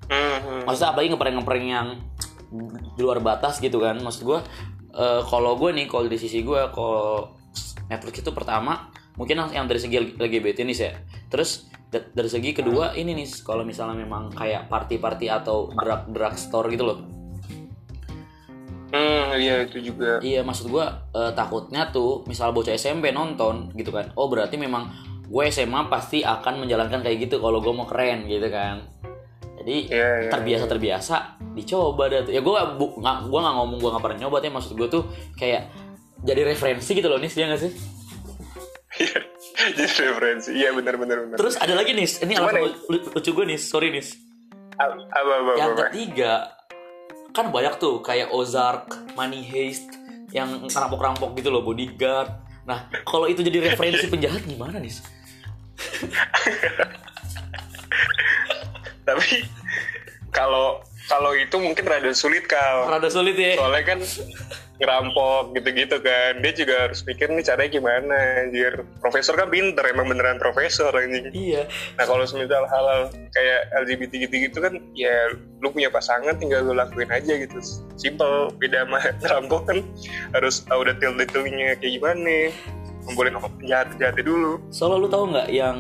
[0.08, 0.60] Hmm, hmm.
[0.64, 1.88] maksudnya apalagi ngeprank ngeprank yang
[2.96, 4.00] di luar batas gitu kan.
[4.00, 4.40] Maksud gue
[4.96, 7.36] eh, kalau gue nih kalau di sisi gue kalau
[7.88, 10.92] Netflix itu pertama mungkin yang- dari segi LGBT nih ya.
[11.26, 16.34] Terus da- dari segi kedua ini nih kalau misalnya memang kayak party-party atau drug drug
[16.36, 16.98] store gitu loh.
[18.88, 20.16] Hmm, iya itu juga.
[20.20, 24.88] Iya maksud gue eh, takutnya tuh misal bocah SMP nonton gitu kan oh berarti memang
[25.28, 28.88] gue SMA pasti akan menjalankan kayak gitu kalau gue mau keren gitu kan.
[29.60, 31.16] Jadi Iya, iya, terbiasa terbiasa
[31.52, 32.32] dicoba dah tuh.
[32.32, 35.04] Ya gue gak, bu- gue nggak ngomong gue nggak pernah nyoba tapi maksud gue tuh
[35.36, 35.68] kayak
[36.26, 37.72] jadi referensi gitu loh nis dia nggak sih?
[38.98, 39.18] Iya,
[39.74, 40.50] jadi referensi.
[40.54, 41.36] Iya benar benar benar.
[41.38, 42.18] Terus ada lagi nis.
[42.18, 42.70] Ini alasan ya?
[42.90, 43.62] lu- lucu gue nis.
[43.62, 44.18] Sorry nis.
[44.78, 45.90] Apa apa apa, yang apa?
[45.90, 46.32] ketiga
[47.34, 49.86] kan banyak tuh kayak Ozark, Money Heist
[50.34, 52.30] yang rampok-rampok gitu loh bodyguard.
[52.66, 55.02] Nah kalau itu jadi referensi penjahat gimana nis?
[59.08, 59.46] Tapi
[60.34, 62.90] kalau kalau itu mungkin rada sulit kal.
[62.90, 63.56] Rada sulit ya.
[63.56, 63.98] Soalnya kan
[64.78, 66.38] ngerampok gitu-gitu kan.
[66.40, 68.72] Dia juga harus pikir nih caranya gimana anjir.
[69.02, 71.30] Profesor kan pinter emang beneran profesor anjing.
[71.34, 71.66] Iya.
[71.98, 77.10] Nah kalau semisal hal kayak LGBT gitu-gitu kan ya lu punya pasangan tinggal lu lakuin
[77.10, 77.58] aja gitu.
[77.98, 79.78] Simple beda sama ngerampok kan.
[80.34, 82.54] Harus tahu detail-detailnya kayak gimana.
[83.08, 84.60] Ngumpulin penjahat-penjahatnya dulu.
[84.68, 85.78] Soalnya lu tahu nggak yang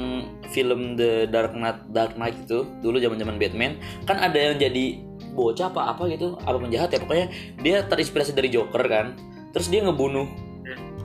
[0.48, 3.76] film The Dark Knight Dark Knight itu dulu zaman-zaman Batman
[4.08, 5.07] kan ada yang jadi
[5.38, 6.98] bocah apa apa gitu apa penjahat ya.
[6.98, 7.26] Pokoknya
[7.62, 9.14] dia terinspirasi dari Joker kan.
[9.54, 10.26] Terus dia ngebunuh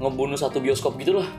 [0.02, 1.30] ngebunuh satu bioskop gitu lah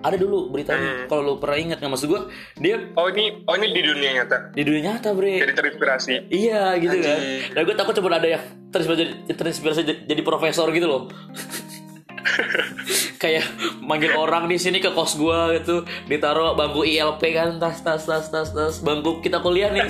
[0.00, 1.06] ada dulu beritanya Hmm.
[1.12, 1.92] kalau lu pernah ingat nggak?
[1.92, 4.56] Maksud gua dia oh ini oh ini di dunia nyata.
[4.56, 5.44] Di dunia nyata bre.
[5.44, 6.12] Jadi terinspirasi.
[6.32, 7.20] Iya gitu kan.
[7.20, 7.52] Anjing.
[7.52, 11.02] dan gue takut coba ada yang terinspirasi jadi, terinspirasi jadi, jadi profesor gitu loh
[13.22, 13.44] kayak
[13.80, 18.26] manggil orang di sini ke kos gua gitu ditaruh bangku ILP kan tas tas tas
[18.28, 19.88] tas tas bangku kita kuliah nih.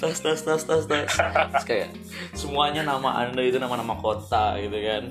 [0.00, 1.10] Tas tas tas tas tas.
[1.12, 1.88] Terus kayak
[2.34, 5.02] semuanya nama anda itu nama nama kota gitu kan.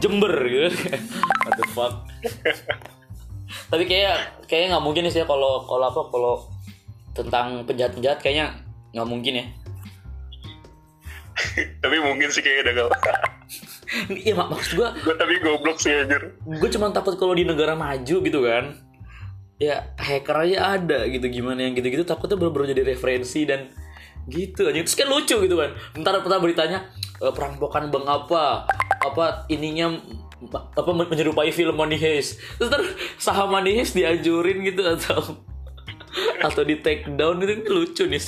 [0.00, 0.68] Jember gitu.
[1.44, 1.94] What the fuck.
[3.68, 6.34] Tapi kayak kayaknya nggak mungkin sih ya kalau kalau apa kalau
[7.12, 8.56] tentang penjahat penjahat kayaknya
[8.96, 9.46] nggak mungkin ya.
[11.82, 13.18] Tapi mungkin sih kayaknya udah gak
[14.12, 16.36] iya mak maksud gua gue tapi goblok sih anjir.
[16.44, 18.76] Gue cuma takut kalau di negara maju gitu kan.
[19.60, 23.70] Ya hacker aja ada gitu gimana yang gitu-gitu takutnya baru-baru jadi referensi dan
[24.26, 24.80] gitu aja.
[24.80, 25.70] Terus kan lucu gitu kan.
[25.98, 26.88] Ntar pertama beritanya
[27.20, 28.66] eh, perampokan bank apa?
[29.02, 29.98] Apa ininya
[30.52, 32.40] apa menyerupai film Money Heist?
[32.58, 32.82] Terus ntar
[33.20, 35.44] saham Money Heist dianjurin gitu atau
[36.42, 38.20] atau di take down itu kan lucu nih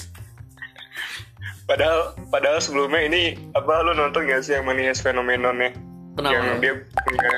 [1.65, 3.23] padahal padahal sebelumnya ini
[3.57, 5.73] apa lu nonton gak sih yang Manias Phenomenonnya
[6.15, 6.33] Kenapa?
[6.33, 7.33] yang dia punya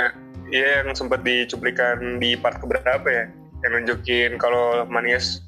[0.50, 3.24] ya yang sempat dicuplikan di part keberapa ya?
[3.64, 5.42] Yang nunjukin kalau Manias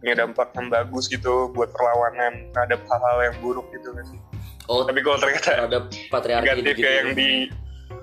[0.00, 4.04] punya dampak yang bagus gitu buat perlawanan terhadap hal-hal yang buruk gitu kan.
[4.08, 4.20] Sih
[4.70, 7.30] oh tapi kalau ternyata ada patriarki negatif gitu, yang di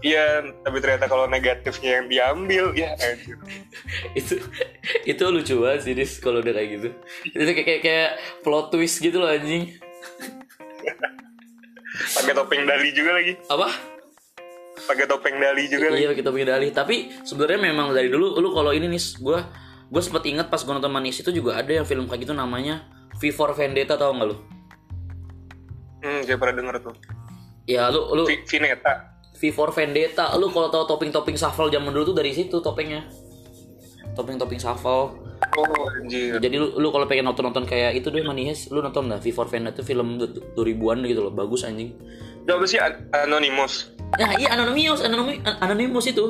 [0.05, 3.39] iya tapi ternyata kalau negatifnya yang diambil ya anjir.
[4.19, 4.37] Itu
[5.09, 6.89] itu lucu banget sih Dis kalau udah kayak gitu.
[7.33, 8.09] Itu kayak kayak, kayak
[8.45, 9.73] plot twist gitu loh anjing
[12.17, 13.33] pakai topeng Dali juga lagi.
[13.47, 13.67] Apa?
[14.87, 16.05] Pakai topeng Dali juga lagi.
[16.05, 19.39] Iya kita bikin dalih tapi sebenarnya memang dari dulu lu kalau ini nih gue
[19.87, 22.85] gue sempat ingat pas gue nonton manis itu juga ada yang film kayak gitu namanya
[23.17, 24.35] V for Vendetta tau nggak lu?
[26.03, 26.95] Hmm saya pernah denger tuh.
[27.65, 30.33] Ya lu lu Vi- Vineta V for Vendetta.
[30.37, 33.05] Lu kalau tahu topping-topping shuffle zaman dulu tuh dari situ topengnya
[34.17, 35.13] topping-topping shuffle.
[35.53, 36.41] Oh anjir.
[36.41, 39.45] Jadi lu, lu kalau pengen nonton-nonton kayak itu deh Manihes lu nonton dah V for
[39.45, 40.17] Vendetta itu film
[40.57, 41.93] 2000-an gitu loh bagus anjing.
[42.41, 42.81] Itu apa sih?
[42.81, 43.93] An- Anonymous.
[44.17, 46.25] Nah iya Anonymous Anonymous, Anonymous itu.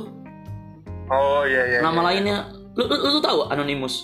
[1.07, 2.07] Oh iya iya nama iya.
[2.11, 2.37] lainnya.
[2.75, 4.03] Lu, lu, lu tuh tahu Anonymous?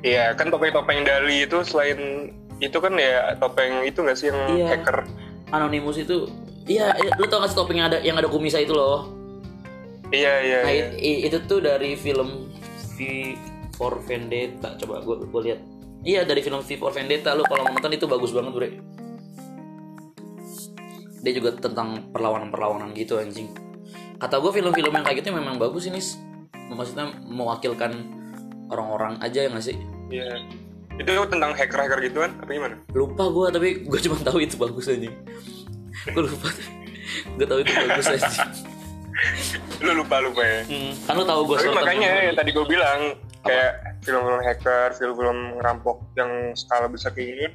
[0.00, 4.66] Iya kan topeng-topeng Dali itu selain itu kan ya topeng itu nggak sih yang Iya.
[4.72, 5.04] hacker?
[5.52, 6.26] Anonymous itu
[6.66, 9.06] iya iya, lu tau gak sih topeng yang ada yang ada kumisnya itu loh
[10.16, 10.86] iya iya, nah iya.
[10.96, 12.48] it- itu tuh dari film
[12.96, 12.98] V
[13.76, 14.74] for Vendetta.
[14.80, 15.60] Coba gue gue lihat.
[16.02, 17.36] Iya dari film V for Vendetta.
[17.36, 18.68] Lu kalau nonton itu bagus banget bre.
[21.20, 23.52] Dia juga tentang perlawanan-perlawanan gitu anjing.
[24.16, 26.00] Kata gue film-film yang kayak gitu memang bagus ini
[26.72, 27.92] maksudnya mewakilkan
[28.72, 29.76] orang-orang aja ya nggak sih?
[30.08, 30.40] Iya.
[30.96, 32.32] Itu tentang hacker-hacker gitu kan?
[32.40, 32.76] Apa gimana?
[32.96, 35.12] lupa gue tapi gue cuma tahu itu bagus anjing.
[36.16, 36.48] Gue lupa.
[37.36, 38.75] Gue tahu itu bagus anjing
[39.84, 40.60] Lu lupa-lupa ya?
[40.64, 40.92] hmm.
[41.08, 46.02] kan lu tahu gue Tapi makanya yang tadi gue bilang kayak film-film hacker, film-film ngerampok
[46.18, 47.46] yang skala besar kayak gini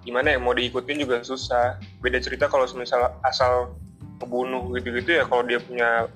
[0.00, 1.76] gimana ya mau diikutin juga susah.
[2.00, 3.76] Beda cerita kalau misalnya asal
[4.20, 6.08] ngebunuh gitu-gitu ya kalau dia punya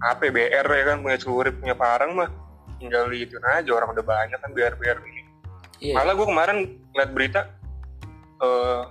[0.00, 2.30] HP BR ya kan punya celurit punya parang mah
[2.80, 5.22] tinggal diituin aja orang udah banyak kan biar biar ini.
[5.82, 6.58] iya Malah gue kemarin
[6.94, 7.40] ngeliat berita
[8.40, 8.82] eh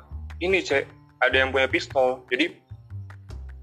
[0.44, 0.86] ini cek
[1.20, 2.54] ada yang punya pistol jadi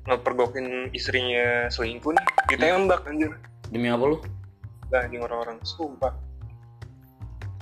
[0.06, 3.34] ngepergokin istrinya selingkuh nih ditembak anjir.
[3.68, 4.18] Demi apa lu?
[4.86, 6.14] Nah, anjing orang-orang sumpah.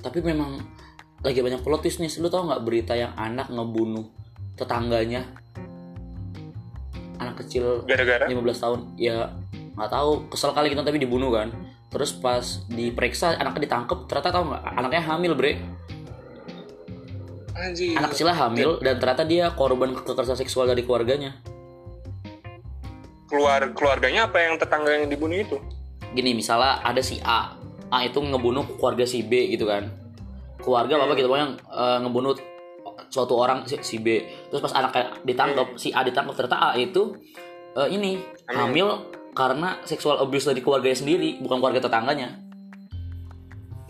[0.05, 0.61] tapi memang
[1.25, 2.13] lagi banyak plot twist nih.
[2.21, 4.05] Lu tau nggak berita yang anak ngebunuh
[4.53, 5.25] tetangganya?
[7.17, 8.29] Anak kecil Gara-gara?
[8.29, 8.79] 15 tahun.
[9.01, 9.33] Ya
[9.73, 10.29] nggak tahu.
[10.29, 11.49] Kesel kali gitu tapi dibunuh kan.
[11.89, 14.05] Terus pas diperiksa anaknya ditangkep.
[14.05, 15.57] Ternyata tau nggak anaknya hamil bre.
[17.55, 17.95] Anjir.
[17.95, 21.39] anak kecilnya hamil dan ternyata dia korban kekerasan seksual dari keluarganya
[23.25, 25.57] keluar keluarganya apa yang tetangga yang dibunuh itu?
[26.15, 27.59] gini misalnya ada si A.
[27.91, 29.91] A itu ngebunuh keluarga si B gitu kan.
[30.63, 32.33] Keluarga apa gitu pokoknya eh, ngebunuh
[33.11, 34.23] suatu orang si, si B.
[34.49, 37.19] Terus pas anaknya ditangkap si A ditangkap ternyata A itu
[37.75, 39.11] eh, ini hamil.
[39.35, 42.39] karena seksual abuse dari keluarganya sendiri bukan keluarga tetangganya.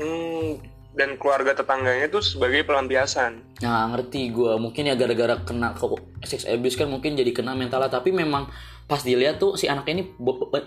[0.01, 0.57] Hmm,
[0.97, 3.45] dan keluarga tetangganya itu sebagai pelampiasan.
[3.61, 5.85] Nah ngerti gue mungkin ya gara-gara kena ke
[6.25, 7.93] sex abuse kan mungkin jadi kena mentalnya.
[7.93, 8.49] Tapi memang
[8.85, 10.03] pas dilihat tuh si anaknya ini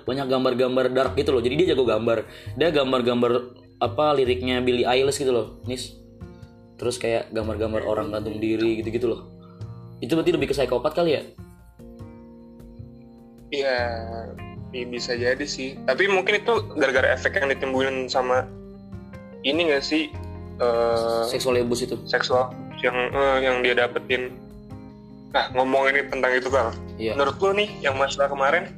[0.03, 1.43] banyak gambar-gambar dark gitu loh.
[1.43, 2.27] Jadi dia jago gambar.
[2.59, 3.33] Dia gambar-gambar
[3.79, 5.95] apa liriknya Billie Eilish gitu loh nis.
[6.79, 9.21] Terus kayak gambar-gambar orang gantung diri gitu-gitu loh.
[9.99, 11.23] Itu berarti lebih ke psikopat kali ya?
[13.49, 13.79] Iya,
[14.87, 15.75] bisa jadi sih.
[15.87, 18.47] Tapi mungkin itu gara-gara efek yang ditimbulin sama
[19.43, 20.11] ini gak sih?
[20.59, 21.95] Eh, seksual abuse itu?
[22.11, 22.51] seksual
[22.83, 24.35] yang eh, yang dia dapetin.
[25.29, 26.73] Nah ngomong ini tentang itu kal.
[26.97, 28.73] iya Menurut lu nih yang masalah kemarin,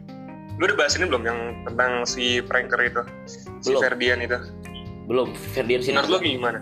[0.59, 3.03] lu udah bahas ini belum yang tentang si pranker itu,
[3.63, 3.81] si Belum.
[3.83, 4.39] Ferdian itu?
[5.11, 6.59] belum Ferdian sini Menurut lu gimana?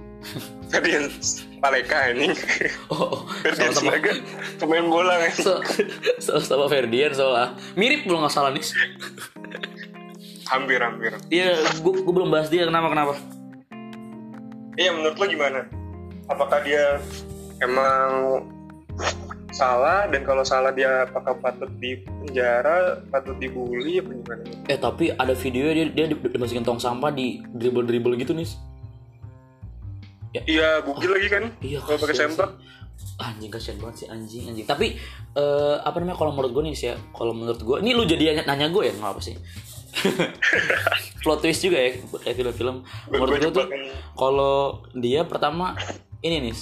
[0.72, 1.04] Ferdian
[1.60, 2.32] Paleka ini,
[2.88, 4.12] oh, oh Ferdian sama-sama Siaga,
[4.56, 5.32] pemain bola kan?
[6.20, 8.72] so, sama Ferdian soalnya mirip belum nggak salah nis
[10.48, 11.12] Hampir hampir.
[11.28, 13.20] Iya, gue belum bahas dia kenapa kenapa.
[14.80, 15.60] Iya menurut lo gimana?
[16.24, 17.04] Apakah dia
[17.60, 18.08] emang
[19.58, 24.42] salah dan kalau salah dia apakah patut di penjara, patut dibully apa gimana?
[24.70, 28.46] Eh tapi ada video dia dia dimasukin tong sampah di dribble dribble gitu nih.
[30.44, 31.44] Iya bugil lagi kan?
[31.64, 31.80] Iya.
[31.82, 32.50] Kalau pakai sempak.
[33.18, 34.66] Anjing kasihan banget sih anjing anjing.
[34.68, 34.94] Tapi
[35.34, 38.34] eh, apa namanya kalau menurut gue nih sih ya, kalau menurut gue, ini lu jadi
[38.34, 39.34] nanya, nanya gue ya nggak apa sih?
[41.26, 42.86] Plot twist juga ya kayak film-film.
[43.10, 43.66] Menurut gue tuh
[44.14, 45.74] kalau dia pertama
[46.22, 46.54] ini nih,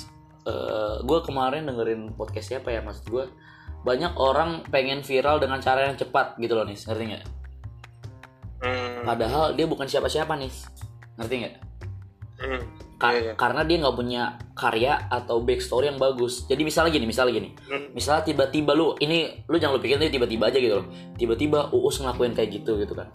[0.47, 3.25] eh, gue kemarin dengerin podcast siapa ya maksud gue
[3.83, 7.25] banyak orang pengen viral dengan cara yang cepat gitu loh nih, ngerti nggak?
[8.57, 10.51] Hmm, Padahal dia bukan siapa-siapa nih,
[11.19, 11.55] ngerti nggak?
[12.37, 12.63] hmm,
[12.97, 13.33] Ka- iya, iya.
[13.37, 14.23] Karena dia nggak punya
[14.57, 16.49] karya atau backstory yang bagus.
[16.49, 17.93] Jadi misalnya gini, misalnya gini, Hmm.
[17.93, 20.87] misalnya tiba-tiba lu ini lu jangan lu pikir tiba-tiba aja gitu loh.
[21.15, 23.07] Tiba-tiba Uus ngelakuin kayak gitu gitu kan.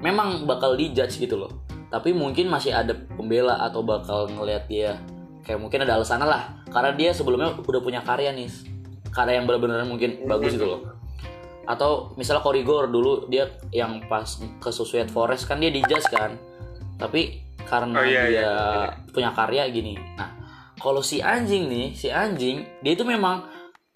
[0.00, 1.50] Memang bakal dijudge gitu loh.
[1.90, 4.90] Tapi mungkin masih ada pembela atau bakal ngelihat dia
[5.44, 6.64] kayak mungkin ada alasan lah.
[6.72, 8.50] Karena dia sebelumnya udah punya karya nih.
[9.12, 10.80] Karya yang benar-benar mungkin bagus gitu loh.
[11.64, 16.34] Atau misalnya Korigor dulu dia yang pas ke Suicide Forest kan dia dijudge kan.
[16.96, 18.52] Tapi karena Oh, iya, dia iya, iya.
[19.12, 19.96] punya karya gini.
[20.16, 20.30] Nah,
[20.76, 23.48] kalau si anjing nih, si anjing dia itu memang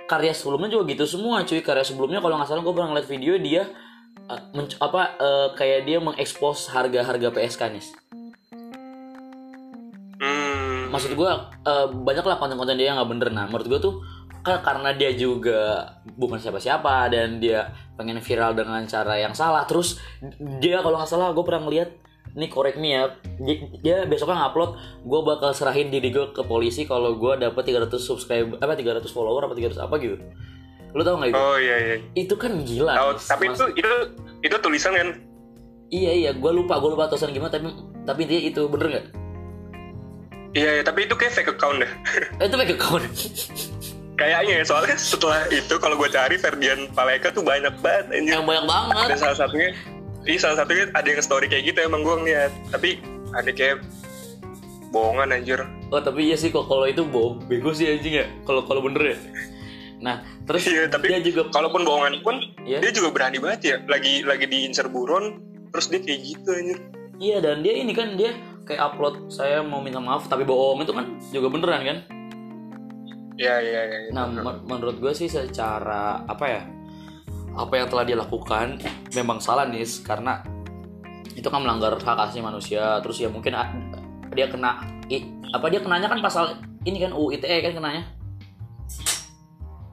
[0.09, 1.61] karya sebelumnya juga gitu semua cuy.
[1.61, 3.63] Karya sebelumnya kalau nggak salah gue pernah ngeliat video dia
[4.29, 4.41] uh,
[4.81, 7.85] apa uh, kayak dia mengekspos harga-harga PSK nih.
[10.89, 11.31] Hmm, Maksud gue
[11.69, 13.29] uh, banyak lah konten-konten dia yang nggak bener.
[13.29, 13.95] Nah, menurut gue tuh
[14.41, 15.85] karena dia juga
[16.17, 17.69] bukan siapa-siapa dan dia
[18.01, 19.69] pengen viral dengan cara yang salah.
[19.69, 20.01] Terus
[20.59, 22.09] dia kalau nggak salah gue pernah ngeliat
[22.39, 23.11] ini correct me ya
[23.43, 27.91] dia, dia besoknya ngupload gue bakal serahin diri gue ke polisi kalau gue dapet 300
[27.99, 30.17] subscribe apa 300 follower apa 300 apa gitu
[30.97, 31.97] lu tau nggak itu oh iya iya.
[32.17, 33.27] itu kan gila Tahu, Mas.
[33.29, 33.95] tapi Mas- itu itu
[34.41, 35.09] itu tulisan kan?
[35.93, 37.69] iya iya gue lupa gue lupa tulisan gimana tapi
[38.09, 39.07] tapi dia itu bener nggak
[40.59, 41.91] Iya, iya, tapi itu kayak fake account deh.
[42.37, 43.05] eh, itu fake account
[44.15, 48.33] Kayaknya ya, soalnya setelah itu kalau gue cari Ferdian Paleka tuh banyak banget anjir.
[48.33, 49.71] yang banyak banget Dan salah satunya,
[50.25, 52.51] iya salah satunya ada yang story kayak gitu emang gue ngeliat.
[52.69, 52.99] Tapi
[53.31, 53.79] ada kayak
[54.91, 55.63] bohongan anjir.
[55.89, 59.15] Oh tapi iya sih kok kalau itu bohong bego sih anjing ya kalau kalau bener
[59.15, 59.17] ya.
[59.99, 62.81] Nah terus Iya, tapi dia juga kalaupun bohongan pun Iya.
[62.81, 65.39] dia juga berani banget ya lagi lagi diincar buron
[65.69, 66.79] terus dia kayak gitu anjir
[67.19, 68.33] Iya dan dia ini kan dia
[68.69, 71.99] kayak upload saya mau minta maaf tapi bohong itu kan juga beneran kan?
[73.39, 73.99] Iya iya iya.
[74.05, 74.11] iya.
[74.13, 76.63] Nah men- menurut gue sih secara apa ya
[77.57, 78.77] apa yang telah dia lakukan
[79.17, 80.45] memang salah nih karena
[81.33, 83.73] itu kan melanggar hak asasi manusia terus ya mungkin a-
[84.35, 88.03] dia kena i- apa dia kenanya kan pasal ini kan UU ITE kan kenanya.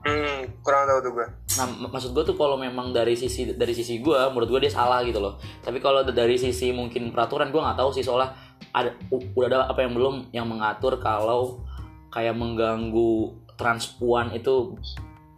[0.06, 1.26] Hmm, kurang tahu tuh gue.
[1.58, 4.72] Nah mak- maksud gue tuh kalau memang dari sisi dari sisi gue menurut gue dia
[4.72, 5.42] salah gitu loh.
[5.60, 8.30] Tapi kalau dari sisi mungkin peraturan gue nggak tahu sih soalnya
[8.70, 11.66] ada udah ada apa yang belum yang mengatur kalau
[12.14, 14.78] kayak mengganggu transpuan itu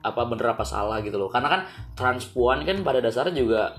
[0.04, 1.32] apa bener apa salah gitu loh.
[1.32, 1.60] Karena kan
[1.96, 3.72] transpuan kan pada dasarnya juga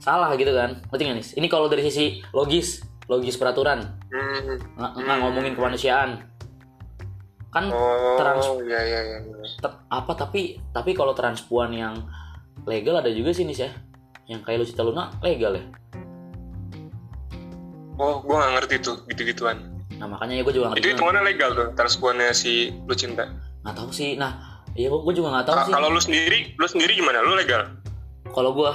[0.00, 0.80] salah gitu kan.
[0.88, 1.26] Ngerti nggak nih?
[1.44, 4.56] Ini kalau dari sisi logis, logis peraturan Hmm.
[4.80, 6.24] nggak ngomongin kemanusiaan.
[7.56, 9.18] Kan Oh, Trans- iya iya iya.
[9.56, 12.04] Tep- apa tapi tapi kalau transpuan yang
[12.62, 13.70] legal ada juga sih nih ya
[14.26, 15.64] yang kayak Lucita Luna legal ya
[17.96, 19.72] Oh, gue gak ngerti tuh gitu-gituan.
[19.96, 22.52] nah makanya ya gue juga nggak Itu ngerti hitungannya legal tuh, transpuannya si
[22.84, 23.24] Lucinta.
[23.64, 24.36] nggak tahu sih nah
[24.74, 27.18] iya gue juga nggak tahu sih Kalau lu sendiri, lu sendiri gimana?
[27.18, 27.72] Lu legal?
[28.28, 28.68] kalau gue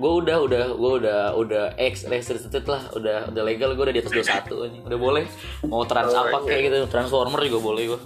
[0.00, 2.82] gue udah udah gue udah udah ex restricted lah.
[2.92, 5.24] Udah udah legal gue udah di atas 21 ini udah boleh.
[5.66, 8.00] Mau trans Oh, apa kayak gitu transformer juga boleh gue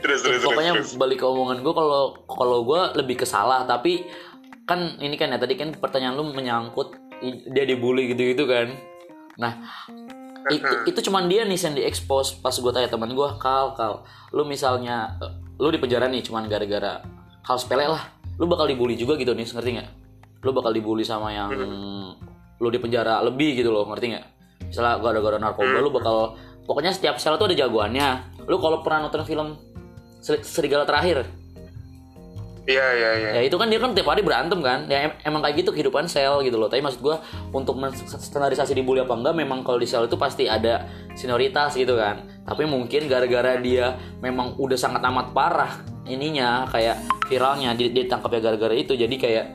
[0.00, 0.96] terus terus pokoknya terus.
[0.96, 3.68] balik ke omongan gue kalau kalau gue lebih ke salah.
[3.68, 4.06] Tapi
[4.64, 6.96] kan ini kan ya tadi kan pertanyaan lu menyangkut
[7.52, 8.72] dia dibully gitu gitu kan.
[9.36, 9.52] Nah
[10.86, 15.18] itu cuman dia nih yang diekspos pas gue tanya teman gue kal kal lu misalnya
[15.18, 17.02] eh, lu di penjara nih cuman gara-gara
[17.42, 18.02] hal sepele lah
[18.36, 19.88] lu bakal dibully juga gitu nih ngerti nggak?
[20.44, 21.50] Lu bakal dibully sama yang
[22.56, 24.24] lu di penjara lebih gitu loh ngerti nggak?
[24.68, 28.36] Misalnya gara-gara narkoba lu bakal pokoknya setiap sel tuh ada jagoannya.
[28.48, 29.56] Lu kalau pernah nonton film
[30.20, 31.22] Ser- serigala terakhir?
[32.66, 33.30] Iya iya iya.
[33.38, 34.90] ya itu kan dia kan tiap hari berantem kan?
[34.90, 36.66] Ya em- emang kayak gitu kehidupan sel gitu loh.
[36.66, 37.22] Tapi maksud gua
[37.54, 37.78] untuk
[38.10, 40.82] standarisasi dibully apa enggak memang kalau di sel itu pasti ada
[41.14, 42.26] senioritas gitu kan.
[42.42, 45.72] Tapi mungkin gara-gara dia memang udah sangat amat parah
[46.06, 48.94] ininya kayak viralnya ditangkap ya gara-gara itu.
[48.94, 49.46] Jadi kayak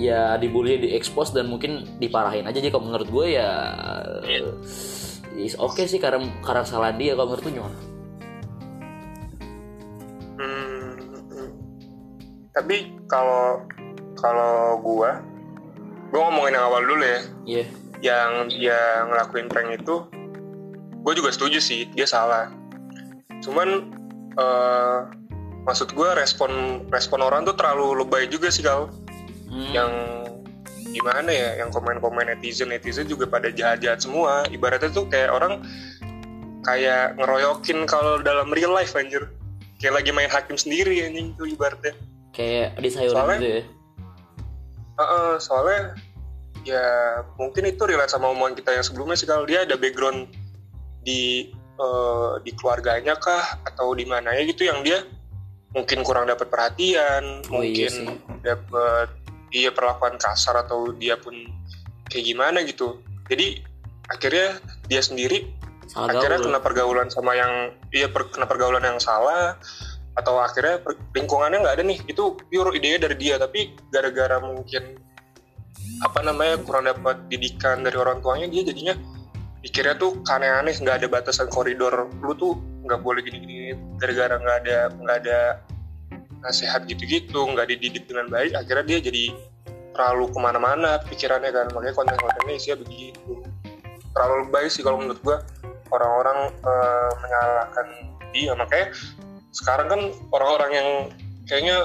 [0.00, 2.58] ya dibully diekspos dan mungkin diparahin aja.
[2.62, 3.50] Jadi kalau menurut gue ya
[5.36, 7.12] is oke sih karena karena kesalahan dia.
[7.14, 7.78] Kalau menurut gimana?
[10.40, 10.90] Hmm.
[12.54, 12.76] Tapi
[13.06, 13.64] kalau
[14.20, 15.22] kalau gua,
[16.12, 17.64] gua ngomongin yang awal dulu ya, iya.
[18.00, 19.96] Yang dia ngelakuin prank itu,
[21.04, 22.52] gue juga setuju sih dia salah.
[23.40, 23.92] Cuman
[24.36, 24.98] eh,
[25.70, 26.50] maksud gua respon
[26.90, 28.90] respon orang tuh terlalu lebay juga sih kal.
[29.46, 29.92] Hmm, Yang
[30.90, 34.42] gimana ya, yang komen-komen netizen netizen juga pada jahat-jahat semua.
[34.50, 35.62] Ibaratnya tuh kayak orang
[36.60, 39.30] kayak ngeroyokin kalau dalam real life anjir.
[39.78, 41.94] Kayak lagi main hakim sendiri anjing tuh ibaratnya.
[42.30, 43.62] kayak disayurin Soalnya- gitu ya
[45.00, 45.80] Heeh, soalnya
[46.62, 46.86] ya
[47.34, 50.30] mungkin itu relate sama omongan kita yang sebelumnya sih kalau dia ada background
[51.02, 55.02] di eh, di keluarganya kah atau di mana ya gitu yang dia
[55.70, 59.08] mungkin kurang dapat perhatian, Oh, iya mungkin dapat
[59.50, 61.34] dia perlakuan kasar atau dia pun
[62.10, 62.98] kayak gimana gitu.
[63.30, 63.62] Jadi
[64.10, 64.58] akhirnya
[64.90, 65.46] dia sendiri
[65.86, 66.46] salah akhirnya gaul.
[66.50, 69.54] kena pergaulan sama yang iya per- kena pergaulan yang salah
[70.18, 71.98] atau akhirnya per- lingkungannya nggak ada nih.
[72.10, 74.98] Itu pure idenya dari dia tapi gara-gara mungkin
[76.00, 78.94] apa namanya kurang dapat didikan dari orang tuanya dia jadinya
[79.60, 82.10] pikirnya tuh aneh-aneh nggak ada batasan koridor.
[82.22, 82.58] Lu tuh
[82.90, 85.38] nggak boleh gini-gini gara-gara nggak ada nggak ada
[86.42, 89.24] nasihat gitu-gitu nggak dididik dengan baik akhirnya dia jadi
[90.00, 91.66] terlalu ke mana-mana pikirannya kan.
[91.74, 93.44] Makanya konten-kontennya isinya begitu.
[94.16, 95.44] Terlalu baik sih kalau menurut gua
[95.90, 97.86] orang-orang eh, menyalahkan
[98.32, 98.52] dia.
[98.54, 98.86] Makanya
[99.50, 100.00] sekarang kan
[100.32, 100.88] orang-orang yang
[101.44, 101.78] kayaknya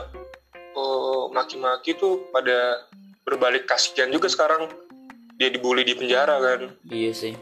[0.55, 2.87] eh, maki-maki tuh pada
[3.25, 4.69] berbalik kasihan juga sekarang.
[5.35, 6.71] Dia dibully di penjara kan.
[6.87, 7.33] Iya sih.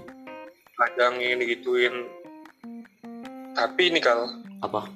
[0.73, 2.09] Kadangin digituin
[3.53, 4.29] tapi ini kal.
[4.65, 4.89] Apa?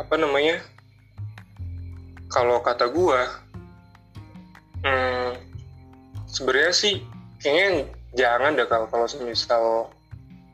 [0.00, 0.60] Apa namanya?
[2.28, 3.24] Kalau kata gua
[4.84, 5.32] hmm,
[6.28, 6.94] sebenarnya sih
[7.40, 9.88] kayaknya jangan deh kalau kalau misal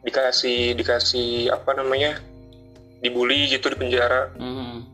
[0.06, 2.20] dikasih dikasih apa namanya
[3.02, 4.30] dibully gitu di penjara.
[4.38, 4.86] Hmm.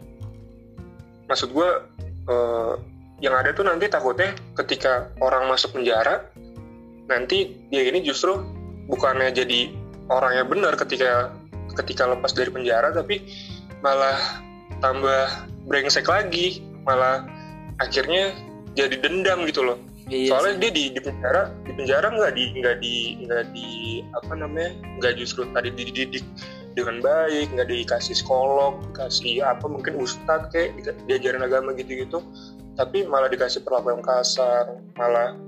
[1.30, 1.86] maksud gua
[2.26, 2.74] eh,
[3.22, 6.26] yang ada tuh nanti takutnya ketika orang masuk penjara
[7.06, 8.34] nanti dia ini justru
[8.90, 9.70] bukannya jadi
[10.10, 11.30] orang yang benar ketika
[11.78, 13.22] ketika lepas dari penjara tapi
[13.80, 14.18] malah
[14.82, 17.24] tambah brengsek lagi malah
[17.78, 18.34] akhirnya
[18.74, 19.78] jadi dendam gitu loh
[20.10, 20.60] Iya soalnya sih.
[20.66, 23.68] dia di, di penjara di penjara nggak di nggak di nggak di
[24.10, 26.26] apa namanya nggak justru tadi dididik
[26.74, 32.18] dengan baik nggak dikasih psikolog dikasih apa mungkin ustadz kayak di- diajarin agama gitu-gitu
[32.74, 35.38] tapi malah dikasih perlakuan kasar malah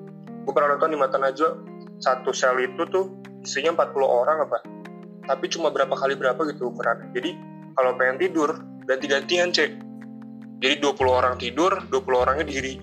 [0.47, 1.59] gue pernah nonton di mata Najwa
[1.99, 3.11] satu sel itu tuh
[3.43, 4.59] isinya 40 orang apa?
[5.23, 7.31] Tapi cuma berapa kali berapa gitu ukurannya jadi
[7.79, 8.51] kalau pengen tidur
[8.87, 9.71] ganti-gantian cek
[10.63, 12.79] jadi 20 orang tidur 20 orangnya diri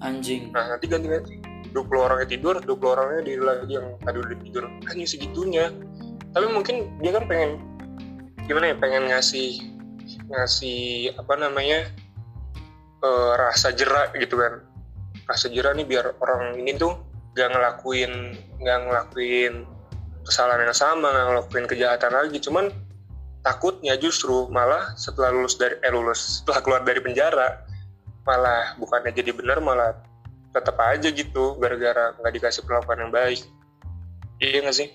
[0.00, 0.48] anjing.
[0.54, 1.44] Nah nanti ganti-ganti.
[1.68, 4.64] 20 orangnya tidur, 20 orangnya diri lagi yang tadi udah tidur.
[4.88, 5.68] Hanya segitunya.
[6.32, 7.60] Tapi mungkin dia kan pengen
[8.48, 9.60] Gimana ya, pengen ngasih
[10.32, 11.88] Ngasih apa namanya
[13.04, 14.64] eh, Rasa jerak gitu kan.
[15.28, 16.96] Rasa jerak nih biar orang ini tuh
[17.36, 18.12] Gak ngelakuin
[18.64, 19.68] Gak ngelakuin
[20.28, 22.36] kesalahan yang sama ngelakuin kejahatan lagi.
[22.44, 22.68] Cuman
[23.40, 27.64] takutnya justru malah setelah lulus dari eh lulus setelah keluar dari penjara
[28.28, 29.96] malah bukannya jadi benar malah
[30.52, 33.40] tetap aja gitu gara-gara nggak dikasih perlakuan yang baik.
[34.36, 34.88] Iya nggak sih?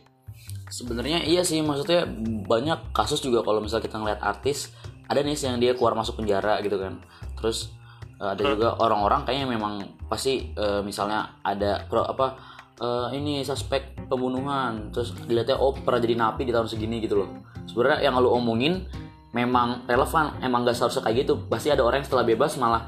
[0.69, 2.05] Sebenarnya iya sih maksudnya
[2.45, 4.69] banyak kasus juga kalau misal kita ngeliat artis
[5.09, 7.01] ada nih yang dia keluar masuk penjara gitu kan.
[7.41, 7.73] Terus
[8.21, 9.73] eh, ada juga orang-orang kayaknya memang
[10.05, 12.52] pasti eh, misalnya ada pro, apa
[12.84, 14.91] eh, ini suspek pembunuhan.
[14.91, 17.29] Terus dilihatnya oh pernah jadi napi di tahun segini gitu loh.
[17.63, 18.84] Sebenarnya yang lu omongin
[19.31, 21.39] memang relevan emang gak seharusnya kayak gitu.
[21.47, 22.84] Pasti ada orang yang setelah bebas malah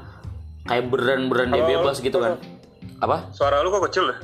[0.68, 2.36] kayak beran-beran dia bebas gitu kan.
[2.96, 3.28] apa?
[3.32, 4.18] Suara lu kok kecil deh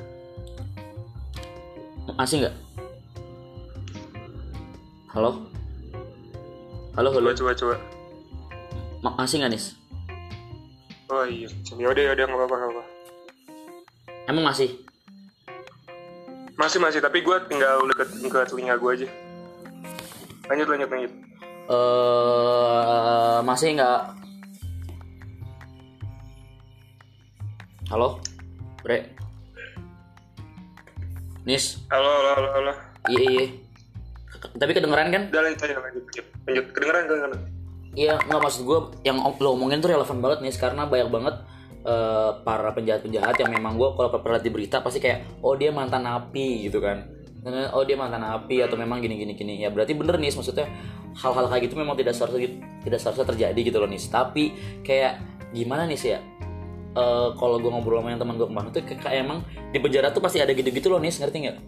[2.13, 2.55] masih nggak?
[5.15, 5.49] Halo?
[6.99, 7.31] Halo halo.
[7.33, 7.77] Coba coba coba.
[9.01, 9.79] Ma- masih nggak nis?
[11.09, 11.49] Oh iya.
[11.79, 12.83] Yaudah yaudah nggak apa-apa apa
[14.31, 14.71] emang masih
[16.63, 19.09] masih masih tapi gue tinggal deket ke telinga gue aja.
[20.47, 21.13] Lanjut lanjut lanjut.
[21.67, 24.01] Eh masih nggak?
[27.91, 28.23] Halo?
[28.87, 29.11] Bre?
[31.43, 31.83] Nis?
[31.91, 32.73] Halo halo halo halo.
[33.11, 33.47] Iya iya
[34.43, 35.23] tapi kedengeran kan?
[35.35, 36.05] Udah lanjut aja lanjut
[36.47, 36.67] lanjut.
[36.79, 37.41] Kedengeran kedengeran.
[37.93, 41.35] Iya, nggak maksud gue yang lo omongin tuh relevan banget nih karena banyak banget
[41.83, 46.07] eh, para penjahat-penjahat yang memang gue kalau pernah di berita pasti kayak oh dia mantan
[46.07, 47.07] napi gitu kan.
[47.75, 49.55] Oh dia mantan napi atau memang gini gini gini.
[49.59, 50.71] Ya berarti bener nih maksudnya
[51.13, 52.49] hal-hal kayak gitu memang tidak seharusnya
[52.87, 55.21] tidak seharusnya terjadi gitu loh nih tapi kayak
[55.53, 56.21] gimana nih sih ya?
[56.93, 59.41] Eh, kalau gue ngobrol sama yang teman gue kemarin tuh kayak, emang
[59.73, 61.59] di penjara tuh pasti ada gitu-gitu loh nih ngerti nggak?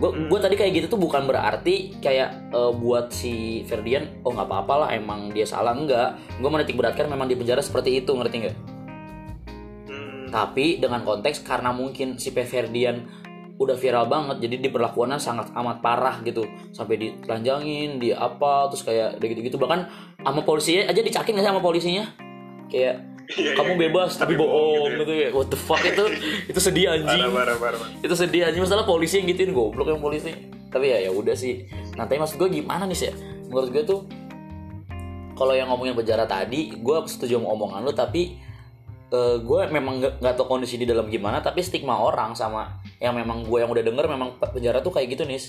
[0.00, 4.48] gue gue tadi kayak gitu tuh bukan berarti kayak eh, buat si Ferdian oh nggak
[4.48, 5.76] apa-apa lah emang dia salah.
[5.76, 8.56] Enggak gue menitik beratkan memang di penjara seperti itu ngerti nggak?
[8.56, 8.69] hmm.
[10.30, 12.46] Tapi dengan konteks karena mungkin si P.
[12.46, 13.04] Ferdian
[13.60, 16.48] udah viral banget jadi diperlakuannya sangat amat parah gitu.
[16.72, 19.56] Sampai ditelanjangin di apa terus kayak udah gitu-gitu.
[19.60, 19.80] Bahkan
[20.24, 22.04] sama polisinya aja dicakin nggak sih sama polisinya?
[22.70, 25.30] Kayak Iya, kamu iya, bebas tapi bohong gitu ya.
[25.30, 26.02] what the fuck itu
[26.50, 27.30] itu sedih anjing.
[27.30, 28.02] parah parah parah.
[28.02, 30.34] Itu sedih aja masalah polisi yang gituin goblok yang polisi.
[30.66, 31.62] Tapi ya ya udah sih.
[31.94, 33.14] Nah tapi maksud gue gimana nih sih ya?
[33.50, 34.00] menurut gue tuh
[35.34, 38.38] kalau yang ngomongin penjara tadi gue setuju sama omongan lu tapi
[39.10, 43.14] eh, gue memang nggak nggak tahu kondisi di dalam gimana tapi stigma orang sama yang
[43.14, 45.40] memang gue yang udah denger memang penjara tuh kayak gitu nih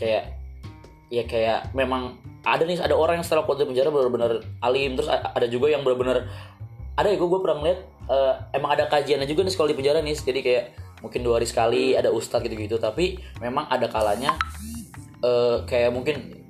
[0.00, 0.24] kayak
[1.12, 4.32] ya kayak memang ada nih ada orang yang setelah keluar penjara benar-benar
[4.64, 6.24] alim terus ada juga yang benar-benar
[6.96, 9.98] ada ya gue gue pernah ngeliat eh, emang ada kajiannya juga nih sekolah di penjara
[10.00, 10.64] nih jadi kayak
[11.04, 14.40] mungkin dua hari sekali ada ustadz gitu-gitu tapi memang ada kalanya
[15.20, 16.42] eh, kayak mungkin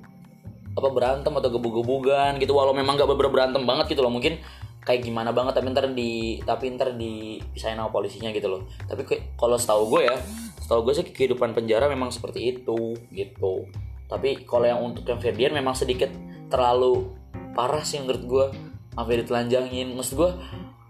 [0.73, 4.09] apa berantem atau gebug-gebugan gitu walau memang gak bener berantem banget gitu loh.
[4.09, 4.41] Mungkin
[4.83, 8.67] kayak gimana banget tapi ntar di tapi ntar dipisahin sama polisinya gitu loh.
[8.85, 9.07] Tapi
[9.39, 10.15] kalau setahu gue ya
[10.59, 13.67] setahu gue sih kehidupan penjara memang seperti itu gitu.
[14.11, 16.11] Tapi kalau yang untuk yang Ferdian memang sedikit
[16.51, 17.09] terlalu
[17.55, 18.45] parah sih menurut gue
[18.93, 19.95] sampai ditelanjangin.
[19.95, 20.29] Maksud gue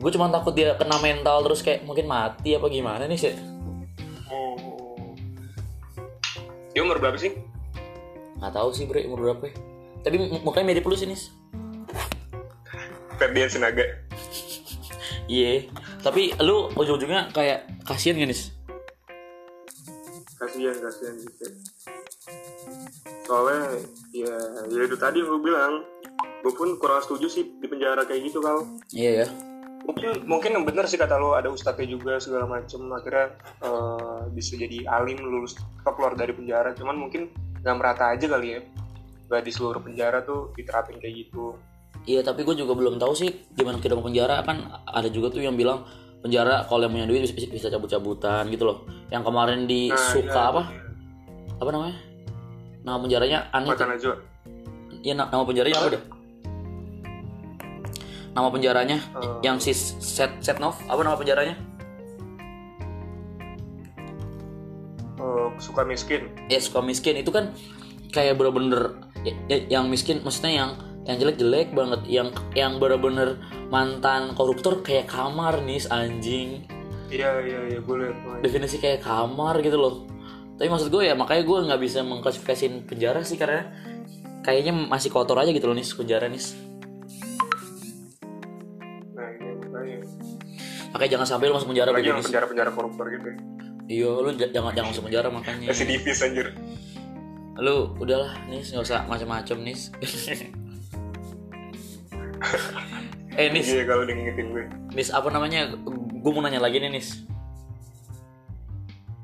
[0.03, 3.31] gue cuma takut dia kena mental terus kayak mungkin mati apa gimana nih sih
[4.27, 5.15] oh.
[6.75, 7.31] dia umur berapa sih?
[8.41, 9.55] Nggak tahu sih bre umur berapa ya.
[10.03, 11.31] tapi mu- mukanya mirip lu sih nis
[13.23, 13.85] Ferdian Sinaga.
[15.31, 15.71] Iya,
[16.03, 18.51] tapi lu ujung-ujungnya kayak kasihan gak nis?
[20.43, 21.47] kasihan kasihan gitu
[23.23, 23.79] soalnya
[24.11, 24.35] ya
[24.67, 25.73] ya itu tadi yang gue bilang.
[26.43, 28.67] Gue pun kurang setuju sih di penjara kayak gitu kal.
[28.91, 29.27] Iya ya.
[29.83, 32.83] mungkin mungkin yang benar sih kata lo ada ustadznya juga segala macem.
[32.91, 33.31] Akhirnya
[33.63, 35.55] eh, bisa jadi alim lulus
[35.87, 36.75] keluar dari penjara.
[36.75, 37.31] Cuman mungkin
[37.63, 38.61] nggak merata aja kali ya.
[39.31, 41.55] Nggak di seluruh penjara tuh diterapin kayak gitu
[42.03, 45.55] Iya, tapi gue juga belum tahu sih gimana kehidupan penjara kan ada juga tuh yang
[45.55, 45.87] bilang
[46.19, 48.77] penjara kalau yang punya duit bisa, bisa cabut-cabutan gitu loh.
[49.07, 50.51] Yang kemarin di Nah, suka iya.
[50.51, 50.61] apa?
[51.59, 51.95] Apa namanya?
[52.83, 53.69] Nama penjaranya aneh
[55.03, 56.03] Iya, na- nama penjaranya apa deh?
[58.33, 59.35] Nama penjaranya Eh.
[59.41, 61.55] yang si Set Setnov apa nama penjaranya?
[65.15, 67.53] Eh, suka miskin ya suka miskin itu kan
[68.09, 70.69] kayak bener-bener ya- ya- yang miskin maksudnya yang
[71.03, 73.35] yang jelek-jelek banget yang yang bener-bener
[73.67, 76.63] mantan koruptor kayak kamar nih anjing.
[77.11, 77.99] Iya iya iya tuh.
[78.41, 80.07] definisi kayak kamar gitu loh.
[80.55, 83.67] Tapi maksud gue ya makanya gue nggak bisa mengklasifikasiin penjara sih karena
[84.43, 86.43] kayaknya masih kotor aja gitu loh nih penjara nih
[89.13, 89.97] nah ini makanya.
[90.93, 93.37] Makanya jangan sampai lu masuk penjara yang penjara penjara koruptor gitu ya.
[93.89, 95.67] iya lu jangan jangan masuk penjara makanya.
[95.67, 96.47] Residivis anjir.
[97.59, 99.77] Lu udahlah nih nggak usah macam-macam nih
[103.39, 103.67] eh nis.
[103.67, 104.63] Iya kalau dia ngingetin gue.
[104.93, 105.73] Nis apa namanya?
[106.23, 107.25] Gue mau nanya lagi nih nis.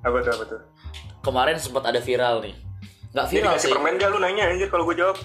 [0.02, 0.62] Apa tuh apa tuh?
[1.24, 2.56] Kemarin sempat ada viral nih.
[3.12, 3.72] Nggak Jadi viral kasih sih.
[3.76, 5.18] permen gak lu nanya anjir kalau gue jawab?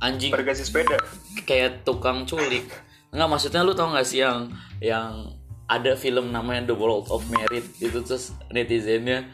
[0.00, 0.30] Anjing.
[0.32, 0.96] Kasih sepeda.
[1.44, 2.66] Kayak tukang culik.
[3.12, 4.50] Nggak maksudnya lu tau gak sih yang
[4.80, 5.36] yang
[5.68, 7.64] ada film namanya The World of Merit?
[7.78, 9.28] Itu terus netizennya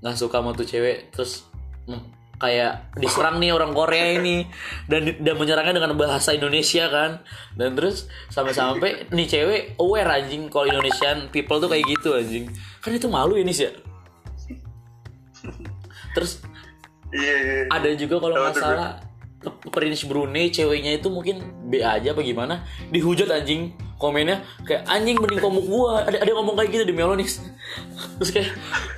[0.00, 1.44] nggak suka sama tuh cewek terus
[1.84, 2.00] hmm,
[2.40, 4.48] kayak diserang nih orang Korea ini.
[4.88, 7.20] Dan dan menyerangnya dengan bahasa Indonesia kan.
[7.52, 12.48] Dan terus sampai-sampai nih cewek aware anjing kalau Indonesian people tuh kayak gitu anjing.
[12.80, 13.72] Kan itu malu ini sih ya.
[16.16, 16.42] Terus
[17.10, 18.98] iya iya ada juga kalau nggak salah
[19.70, 23.74] Prince Brunei ceweknya itu mungkin B aja apa gimana dihujat anjing.
[24.00, 27.44] Komennya kayak anjing mending komuk gua ada ada yang ngomong kayak gitu di Melonis
[28.18, 28.50] terus kayak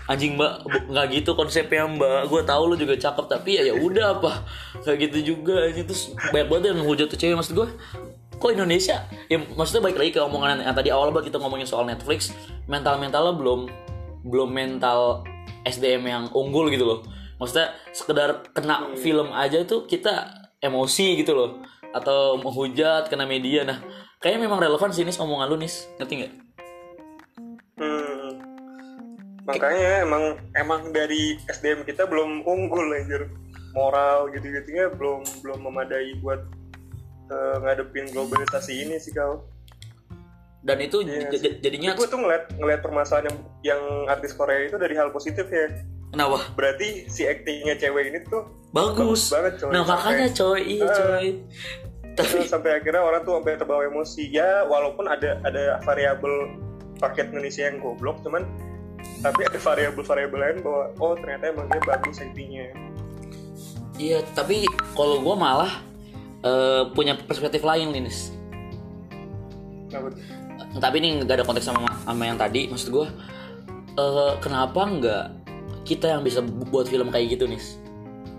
[0.09, 2.29] anjing mbak nggak gitu konsepnya mbak.
[2.29, 4.47] Gua tahu lu juga cakep tapi ya ya udah apa?
[4.83, 5.87] Kayak gitu juga anjing.
[5.87, 7.68] Terus banyak banget yang ngehujat tuh cewek maksud gua.
[8.43, 9.07] Kok Indonesia?
[9.31, 12.35] Ya maksudnya baik lagi ke omongan yang tadi awal banget kita ngomongin soal Netflix.
[12.66, 13.70] Mental mentalnya belum
[14.27, 15.23] belum mental
[15.62, 17.01] SDM yang unggul gitu loh.
[17.39, 21.62] Maksudnya sekedar kena film aja tuh kita emosi gitu loh.
[21.95, 23.62] Atau menghujat kena media.
[23.62, 23.79] Nah
[24.18, 25.87] kayaknya memang relevan sih nis omongan lu nis.
[26.03, 26.33] Ngerti nggak?
[27.79, 28.12] Hmm.
[29.43, 33.26] Makanya emang emang dari SDM kita belum unggul anjir.
[33.72, 36.45] Moral gitu-gitunya belum belum memadai buat
[37.26, 39.49] eh, ngadepin globalisasi ini sih kau.
[40.62, 44.95] dan itu j- jadinya Gue tuh ngeliat ngeliat permasalahan yang, yang artis Korea itu dari
[44.95, 45.66] hal positif ya.
[46.09, 49.70] kenapa Berarti si aktingnya cewek ini tuh bagus banget coy.
[49.70, 50.95] nah makanya coy iya Ah.
[50.95, 51.26] coy
[52.14, 56.55] tapi sampai akhirnya orang tuh sampai terbawa emosi ya walaupun ada ada variabel
[56.97, 58.47] paket Indonesia yang goblok cuman
[59.23, 62.67] tapi ada variabel-variabel lain bahwa oh ternyata emang dia bagus aktingnya
[63.97, 65.73] iya tapi kalau gua malah
[66.43, 68.35] eh, punya perspektif lain nis
[69.93, 70.25] Kenapa tuh?
[70.81, 73.07] tapi ini nggak ada konteks sama sama yang tadi maksud gue
[73.93, 75.25] eh kenapa nggak
[75.85, 77.61] kita yang bisa bu- buat film kayak gitu nih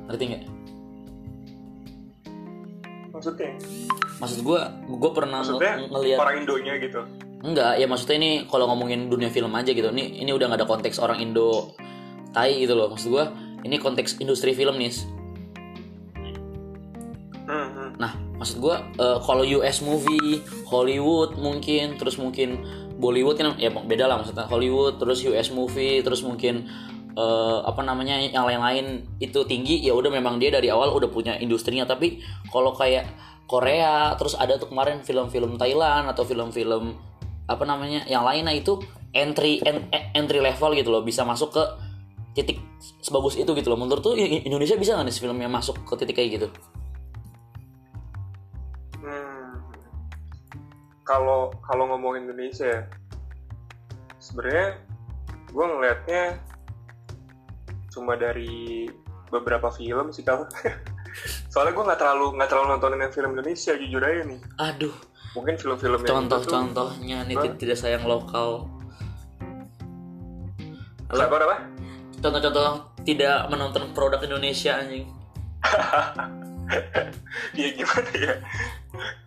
[0.10, 0.44] ngerti nggak?
[3.14, 3.52] Maksudnya?
[4.18, 4.60] Maksud gue
[4.90, 7.02] gue pernah maksudnya ngelihat orang Indonya gitu
[7.44, 10.68] enggak ya maksudnya ini kalau ngomongin dunia film aja gitu ini ini udah nggak ada
[10.68, 11.76] konteks orang Indo
[12.32, 12.90] tai gitu loh.
[12.90, 13.26] Maksud gue
[13.68, 14.92] ini konteks industri film nih
[17.46, 17.90] hmm, hmm.
[18.00, 22.64] Nah, maksud gue kalau US movie, Hollywood mungkin, terus mungkin
[22.98, 24.48] Bollywood kan ya beda lah maksudnya.
[24.48, 26.70] Hollywood, terus US movie, terus mungkin
[27.14, 31.36] eh, apa namanya yang lain-lain itu tinggi ya udah memang dia dari awal udah punya
[31.42, 31.84] industrinya.
[31.84, 33.10] Tapi kalau kayak
[33.44, 36.96] Korea terus ada tuh kemarin film-film Thailand atau film-film
[37.44, 38.80] apa namanya yang lainnya itu
[39.12, 41.64] entry en- entry level gitu loh bisa masuk ke
[42.34, 42.58] titik
[43.04, 43.80] sebagus itu gitu loh.
[43.80, 46.48] Menurut tuh Indonesia bisa nggak nih filmnya masuk ke titik kayak gitu?
[49.04, 49.60] Hmm.
[51.04, 52.82] kalau kalau ngomongin Indonesia ya,
[54.24, 54.80] sebenarnya
[55.52, 56.24] gue ngelihatnya
[57.92, 58.88] cuma dari
[59.28, 60.48] beberapa film sih kalau
[61.52, 64.40] soalnya gue nggak terlalu nggak terlalu nontonin yang film Indonesia jujur aja nih.
[64.58, 64.96] Aduh
[65.34, 68.70] mungkin film-film contoh-contohnya nih tidak sayang lokal.
[71.10, 71.22] Halo?
[71.30, 71.58] apa apa?
[72.22, 75.06] Contoh-contoh tidak menonton produk Indonesia anjing.
[77.54, 78.34] Ya gimana ya?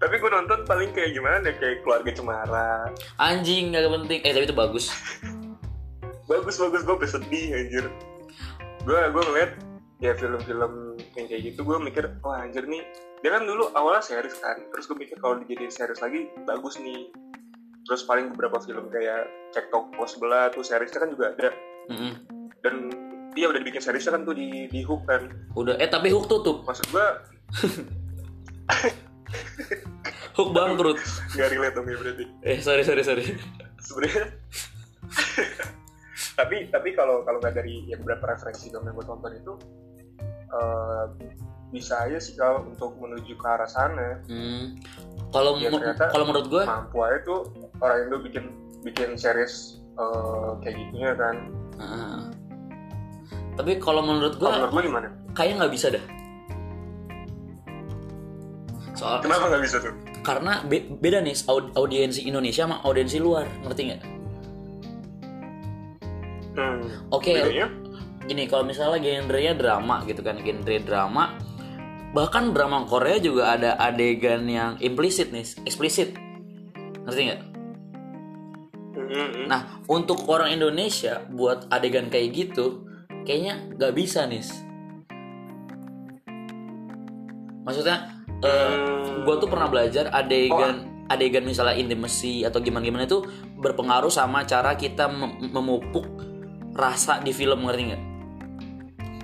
[0.00, 2.90] Tapi gue nonton paling kayak gimana ya kayak keluarga cemara.
[3.20, 4.20] Anjing gak penting.
[4.24, 4.90] Eh tapi itu bagus.
[6.32, 7.86] Bagus bagus gue bersedih anjir.
[8.82, 9.52] Gue gue ngeliat
[10.02, 12.82] ya film-film yang kayak gitu gue mikir wah anjir nih
[13.24, 17.08] dia kan dulu awalnya series kan terus gue mikir kalau dijadiin series lagi bagus nih.
[17.86, 21.50] Terus paling beberapa film kayak cek toko sebelah tuh seriesnya kan juga ada.
[21.86, 22.18] Mm-mm.
[22.66, 22.90] dan
[23.38, 25.30] dia udah dibikin seriesnya kan tuh di di hook kan.
[25.54, 26.66] Udah eh tapi Hook tutup.
[26.66, 27.06] Maksud gue
[30.36, 30.98] Hook bangkrut.
[31.38, 32.24] Nggak relate dong ya berarti.
[32.42, 33.22] Eh sorry sorry sorry.
[33.78, 34.34] Sebenarnya
[36.38, 39.52] tapi tapi kalau kalau nggak dari ya beberapa referensi film yang gue tonton itu
[40.50, 41.04] eh,
[41.76, 44.80] bisa aja sih kalau untuk menuju ke arah sana hmm.
[45.28, 45.68] kalau Ya,
[46.08, 48.44] kalau menurut gue mampu aja tuh orang Indo bikin
[48.80, 51.36] bikin series eh, kayak gitunya kan
[51.76, 52.20] ah.
[53.54, 56.04] tapi kalau menurut gue menurut gue gimana kayaknya nggak bisa dah
[58.92, 59.92] soal Kenapa nggak bisa tuh?
[60.24, 64.02] karena be- beda nih aud- audiensi Indonesia sama audiensi luar ngerti nggak
[66.56, 66.88] Hmm.
[67.12, 67.68] oke Bedanya?
[68.24, 71.36] gini kalau misalnya genrenya drama gitu kan genre drama
[72.16, 76.16] bahkan drama Korea juga ada adegan yang implisit nih eksplisit
[77.04, 77.42] ngerti nggak?
[79.46, 82.88] Nah untuk orang Indonesia buat adegan kayak gitu
[83.28, 84.40] kayaknya nggak bisa nih
[87.68, 89.28] maksudnya eh, Hmm.
[89.28, 93.22] gue tuh pernah belajar adegan adegan misalnya intimacy atau gimana gimana itu
[93.60, 96.06] berpengaruh sama cara kita mem- memupuk
[96.72, 98.15] rasa di film ngerti nggak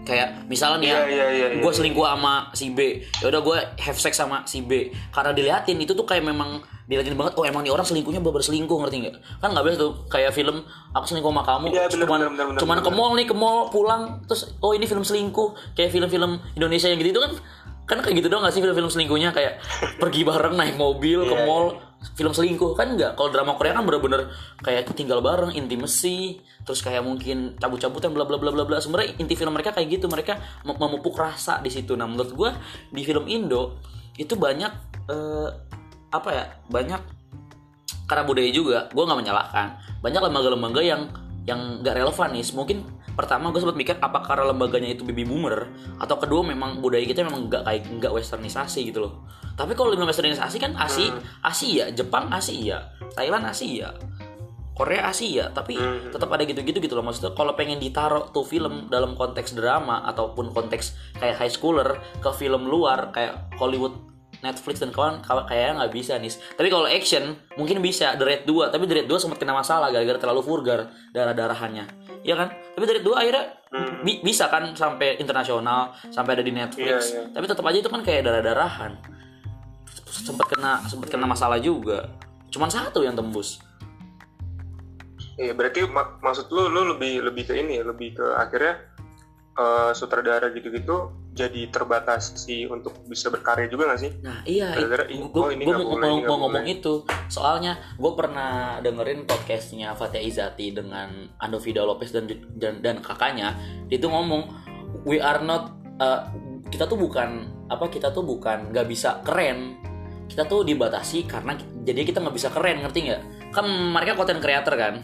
[0.03, 1.61] kayak misalnya nih ya Iya, iya, iya, iya.
[1.63, 2.99] gue selingkuh sama si B.
[3.23, 4.91] Ya udah gue have sex sama si B.
[5.11, 8.75] Karena diliatin itu tuh kayak memang diliatin banget oh emang nih orang selingkuhnya bener selingkuh
[8.83, 9.15] ngerti nggak?
[9.39, 12.47] Kan nggak biasa tuh kayak film aku selingkuh sama kamu Iya, bener, cuman bener, bener,
[12.51, 12.99] bener, cuman ke bener.
[12.99, 17.15] mall nih ke mall pulang terus oh ini film selingkuh kayak film-film Indonesia yang gitu
[17.15, 17.33] itu kan
[17.83, 19.31] kan kayak gitu dong gak sih film-film selingkuhnya?
[19.31, 19.63] Kayak
[19.99, 21.79] pergi bareng naik mobil ke Iya, mall
[22.19, 22.75] film selingkuh.
[22.75, 24.31] Kan enggak kalau drama Korea kan bener-bener
[24.61, 28.79] kayak tinggal bareng intimacy terus kayak mungkin cabut-cabutan bla bla bla bla bla.
[28.79, 30.07] Sebenarnya inti film mereka kayak gitu.
[30.11, 31.95] Mereka mem- memupuk rasa di situ.
[31.99, 32.51] Nah menurut gue
[32.91, 33.79] di film Indo
[34.19, 34.73] itu banyak
[35.09, 35.49] eh,
[36.13, 37.01] apa ya banyak
[38.05, 39.67] karena budaya juga gue nggak menyalahkan.
[40.05, 41.03] Banyak lembaga-lembaga yang
[41.49, 42.45] yang nggak relevan nih.
[42.55, 42.79] Mungkin
[43.13, 45.69] pertama gue sempat mikir apa karena lembaganya itu baby boomer
[46.01, 49.27] atau kedua memang budaya kita memang nggak kayak nggak westernisasi gitu loh.
[49.53, 51.13] Tapi kalau lebih westernisasi kan Asia
[51.45, 53.93] Asia Jepang Asia Thailand Asia
[54.73, 56.09] Korea Asia tapi Hmm.
[56.09, 57.37] tetap ada gitu-gitu gitu loh maksudnya.
[57.37, 62.65] Kalau pengen ditaruh tuh film dalam konteks drama ataupun konteks kayak high schooler ke film
[62.65, 63.93] luar kayak Hollywood
[64.43, 66.35] Netflix dan kawan kawan kayaknya nggak bisa nih.
[66.59, 68.19] Tapi kalau action mungkin bisa.
[68.19, 71.87] The Raid 2 tapi The Raid 2 sempat kena masalah gara-gara terlalu vulgar darah-darahannya.
[72.27, 72.51] Ya kan?
[72.75, 73.45] Tapi The Raid 2 akhirnya
[74.03, 77.15] bi- bisa kan sampai internasional sampai ada di Netflix.
[77.15, 77.31] Iya, iya.
[77.31, 78.93] tapi tetap aja itu kan kayak darah-darahan.
[80.11, 82.11] Sempat kena sempat kena masalah juga.
[82.51, 83.63] Cuman satu yang tembus.
[85.41, 88.92] Iya, berarti mak- maksud lu lu lebih lebih ke ini ya, lebih ke akhirnya
[89.57, 94.13] eh, sutradara gitu-gitu jadi terbatasi untuk bisa berkarya juga gak sih?
[94.21, 96.77] Nah iya, gue oh, ini mau, boleh, mau ngomong boleh.
[96.77, 97.09] itu.
[97.33, 102.29] Soalnya gue pernah dengerin podcastnya Fatia Izati dengan Ando Vida Lopez dan
[102.61, 103.57] dan, dan kakaknya.
[103.89, 104.43] Dia tuh ngomong,
[105.09, 106.29] we are not, uh,
[106.69, 109.81] kita tuh bukan apa kita tuh bukan nggak bisa keren.
[110.29, 113.23] Kita tuh dibatasi karena jadi kita nggak bisa keren, ngerti nggak?
[113.57, 114.95] Kan mereka content creator kan.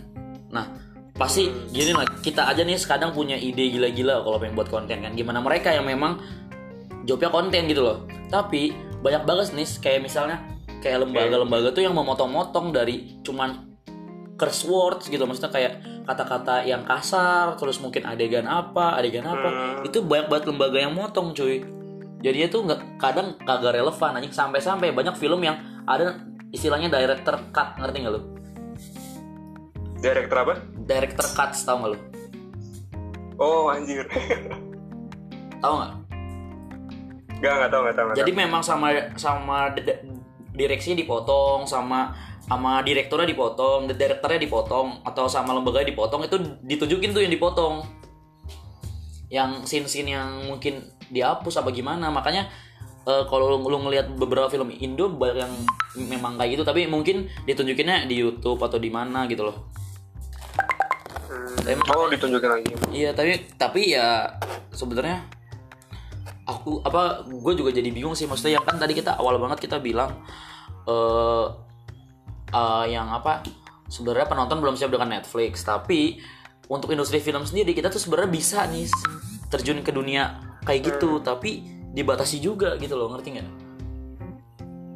[0.52, 0.87] Nah
[1.18, 5.12] pasti gini lah kita aja nih kadang punya ide gila-gila kalau pengen buat konten kan.
[5.18, 6.22] Gimana mereka yang memang
[7.02, 8.06] jobnya konten gitu loh.
[8.30, 8.70] Tapi
[9.02, 10.38] banyak banget nih kayak misalnya
[10.78, 13.66] kayak lembaga-lembaga tuh yang memotong-motong dari cuman
[14.38, 15.26] curse words gitu.
[15.26, 15.72] Maksudnya kayak
[16.06, 19.48] kata-kata yang kasar terus mungkin adegan apa adegan apa.
[19.50, 19.90] Hmm.
[19.90, 21.66] itu banyak banget lembaga yang motong cuy.
[22.22, 24.30] Jadinya tuh nggak kadang kagak relevan anjing.
[24.30, 26.22] Sampai-sampai banyak film yang ada
[26.54, 28.37] istilahnya director cut ngerti nggak lu
[29.98, 30.54] Director apa?
[30.88, 31.98] director cut tau nggak lu
[33.38, 34.02] Oh anjir.
[35.62, 35.94] tau
[37.38, 38.06] Gak nggak tahu nggak tahu.
[38.10, 40.00] nggak Jadi memang sama sama di- di-
[40.58, 42.10] direksinya dipotong sama
[42.42, 46.34] sama direkturnya dipotong, di- direkturnya dipotong atau sama lembaga dipotong itu
[46.66, 47.86] ditunjukin tuh yang dipotong.
[49.30, 50.82] Yang scene-scene yang mungkin
[51.14, 52.10] dihapus apa gimana.
[52.10, 52.50] Makanya
[53.06, 55.54] eh, kalau lu, lu ngelihat beberapa film Indo banyak yang
[56.10, 59.70] memang kayak gitu tapi mungkin ditunjukinnya di YouTube atau di mana gitu loh.
[61.28, 61.92] Hmm.
[61.92, 62.72] Oh ditunjukin lagi.
[62.88, 64.40] Iya tapi tapi ya
[64.72, 65.24] sebenarnya
[66.48, 69.76] aku apa gue juga jadi bingung sih maksudnya yang kan tadi kita awal banget kita
[69.76, 70.16] bilang
[70.88, 71.46] eh
[72.56, 73.44] eh, yang apa
[73.92, 76.16] sebenarnya penonton belum siap dengan Netflix tapi
[76.68, 78.88] untuk industri film sendiri kita tuh sebenarnya bisa nih
[79.52, 83.48] terjun ke dunia kayak gitu tapi dibatasi juga gitu loh ngerti nggak?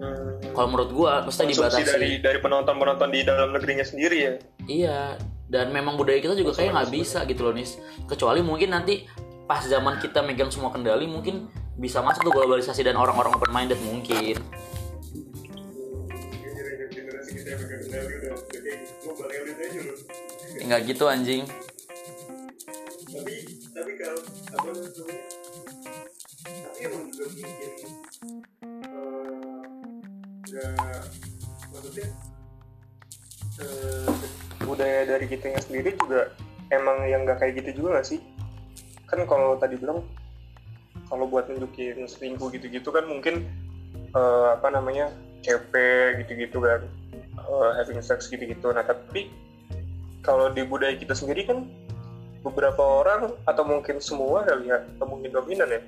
[0.03, 0.35] Hmm.
[0.53, 1.83] Kalau menurut gue pasti dibatasi.
[1.89, 4.33] dari dari penonton penonton di dalam negerinya sendiri ya.
[4.69, 4.99] Iya,
[5.53, 7.77] dan memang budaya kita juga kayak nggak bisa gitu loh nis.
[8.09, 9.05] Kecuali mungkin nanti
[9.45, 13.77] pas zaman kita megang semua kendali mungkin bisa masuk tuh globalisasi dan orang-orang open minded
[13.85, 14.41] mungkin.
[14.41, 14.49] Loh.
[20.65, 21.45] Nggak gitu anjing.
[23.13, 23.37] Tapi
[23.77, 24.25] tapi kalau
[24.57, 24.89] apa namanya?
[26.49, 27.93] Tapi emang juga bikin eh,
[30.49, 31.05] nggak
[31.77, 32.32] maksudnya
[33.63, 34.11] eh,
[34.67, 36.35] budaya dari kitanya sendiri juga
[36.75, 38.21] emang yang nggak kayak gitu juga nggak sih?
[39.07, 40.03] Kan kalau tadi bilang
[41.07, 43.47] kalau buat nunjukin selingkuh gitu-gitu kan mungkin
[43.95, 45.15] eh, apa namanya
[45.47, 45.73] CP
[46.25, 46.83] gitu-gitu kan
[47.39, 48.73] eh, having sex gitu-gitu.
[48.75, 49.31] Nah tapi
[50.23, 51.67] kalau di budaya kita sendiri kan
[52.43, 55.81] beberapa orang atau mungkin semua kali ya atau mungkin dominan ya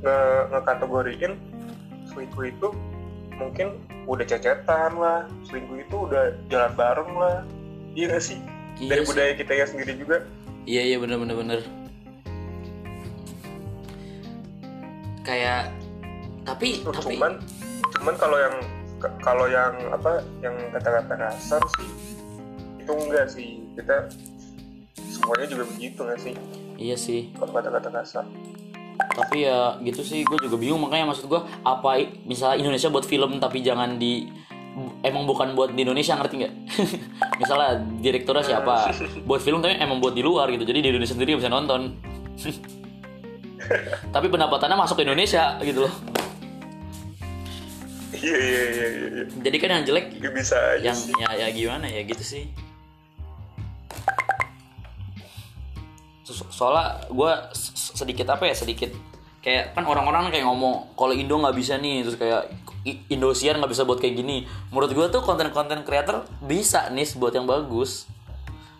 [0.00, 0.16] nge
[0.54, 1.32] ngekategoriin
[2.08, 2.68] selingkuh itu
[3.40, 3.72] mungkin
[4.04, 7.40] udah cecetan lah selingkuh itu udah jalan bareng lah
[7.96, 8.38] iya gak sih
[8.76, 9.08] Iya dari sih.
[9.08, 10.16] budaya kita ya sendiri juga
[10.62, 11.60] Iya iya bener bener bener.
[15.20, 15.72] Kayak
[16.42, 17.32] tapi tapi cuman
[17.94, 18.56] cuman kalau yang
[19.20, 21.88] kalau yang apa yang kata-kata kasar sih
[22.80, 24.08] itu enggak sih kita
[24.96, 26.34] semuanya juga begitu nggak sih
[26.76, 27.28] iya sih.
[27.36, 28.24] kalau kata-kata kasar
[29.10, 31.90] Tapi ya gitu sih gue juga bingung makanya maksud gue apa
[32.24, 34.30] misalnya Indonesia buat film tapi jangan di
[35.02, 36.54] emang bukan buat di Indonesia ngerti nggak?
[37.42, 38.94] misalnya direkturnya siapa
[39.26, 41.98] buat film tapi emang buat di luar gitu jadi di Indonesia sendiri bisa nonton.
[44.14, 45.94] tapi pendapatannya masuk ke Indonesia gitu loh.
[48.20, 49.24] iya iya iya iya iya.
[49.40, 52.44] Jadi kan yang jelek Ya, bisa aja yang sih ya ya gimana ya gitu sih
[56.30, 57.30] So- soalnya gue
[57.92, 58.94] sedikit apa ya sedikit
[59.40, 62.52] kayak kan orang-orang kayak ngomong kalau Indo nggak bisa nih terus kayak
[63.08, 67.44] Indosiar nggak bisa buat kayak gini menurut gue tuh konten-konten creator bisa nih buat yang
[67.44, 68.06] bagus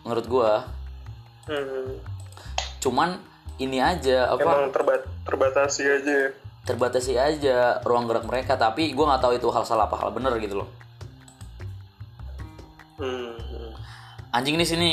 [0.04, 0.52] menurut gue
[1.40, 1.98] Hmm.
[2.78, 3.18] cuman
[3.58, 6.30] ini aja apa emang terbat terbatasi aja ya.
[6.62, 10.30] terbatasi aja ruang gerak mereka tapi gue nggak tahu itu hal salah apa hal bener
[10.38, 10.68] gitu loh
[13.00, 13.72] Hmm, hmm.
[14.30, 14.90] anjing nih sini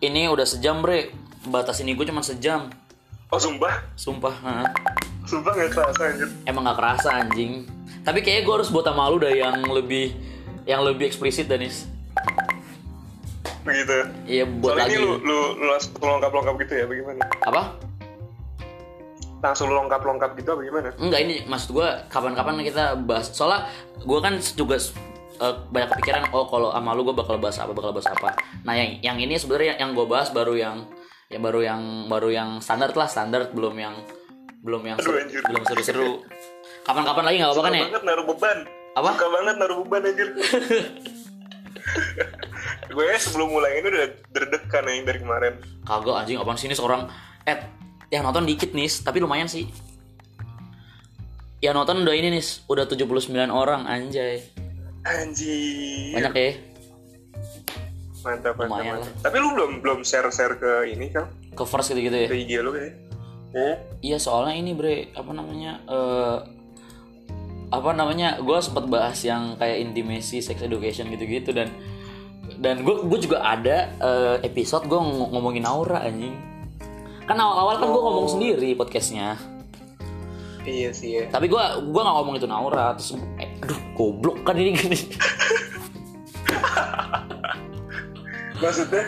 [0.00, 1.12] ini udah sejam bre
[1.46, 2.68] batas ini gue cuma sejam.
[3.30, 3.82] Oh sumpah?
[3.98, 4.66] Sumpah heeh.
[5.26, 6.28] sumpah nggak kerasa anjir.
[6.46, 7.66] Emang nggak kerasa anjing.
[8.06, 10.14] Tapi kayaknya gue harus buat sama lu dah yang lebih
[10.62, 11.90] yang lebih eksplisit Danis.
[13.66, 13.98] Begitu.
[14.30, 14.94] Iya buat soalnya lagi.
[14.94, 17.22] ini lu lu, lu langsung lengkap lengkap gitu ya bagaimana?
[17.42, 17.62] Apa?
[19.42, 20.88] Langsung lengkap lengkap gitu apa gimana?
[21.02, 23.34] Enggak ini maksud gue kapan-kapan kita bahas.
[23.34, 23.66] Soalnya
[23.98, 24.78] gue kan juga
[25.42, 28.38] eh, banyak kepikiran oh kalau sama lu gue bakal bahas apa bakal bahas apa.
[28.62, 30.86] Nah yang yang ini sebenarnya yang gue bahas baru yang
[31.26, 33.94] ya baru yang baru yang standar lah standar belum yang
[34.62, 36.08] belum yang seru- Aduh, belum seru-seru
[36.82, 38.58] kapan-kapan lagi nggak apa-apa kan ya banget naruh beban
[38.94, 39.08] Apa?
[39.12, 40.28] suka banget naruh beban anjir
[42.88, 45.52] gue sebelum mulai ini udah deg-degan nih dari kemarin
[45.82, 47.06] Kagak anjing apaan sih ini seorang
[47.44, 47.58] eh
[48.06, 49.66] yang nonton dikit nih, tapi lumayan sih.
[51.58, 54.46] Yang nonton udah ini nih, udah 79 orang anjay.
[55.02, 56.50] anjir Banyak ya.
[58.26, 59.12] Mantap mantap, Lumayan mantap.
[59.22, 62.26] tapi lu belum belum share share ke ini kan Ke first gitu-gitu ya.
[62.26, 62.92] ke IG lu kayak
[63.54, 65.78] oh Iya, soalnya ini bre, apa namanya?
[65.86, 66.36] eh
[67.66, 68.36] apa namanya?
[68.38, 71.66] Gue sempat bahas yang kayak intimacy, sex education gitu-gitu dan
[72.56, 74.98] dan gue gue juga ada eh, episode gue
[75.30, 76.34] ngomongin aura anjing.
[77.24, 79.34] Kan awal-awal kan gue ngomong sendiri podcastnya.
[80.62, 81.56] iya sih ya tapi gue
[81.86, 84.98] gua nggak ngomong itu Naura terus eh, aduh goblok kan ini gini
[88.60, 89.04] maksudnya?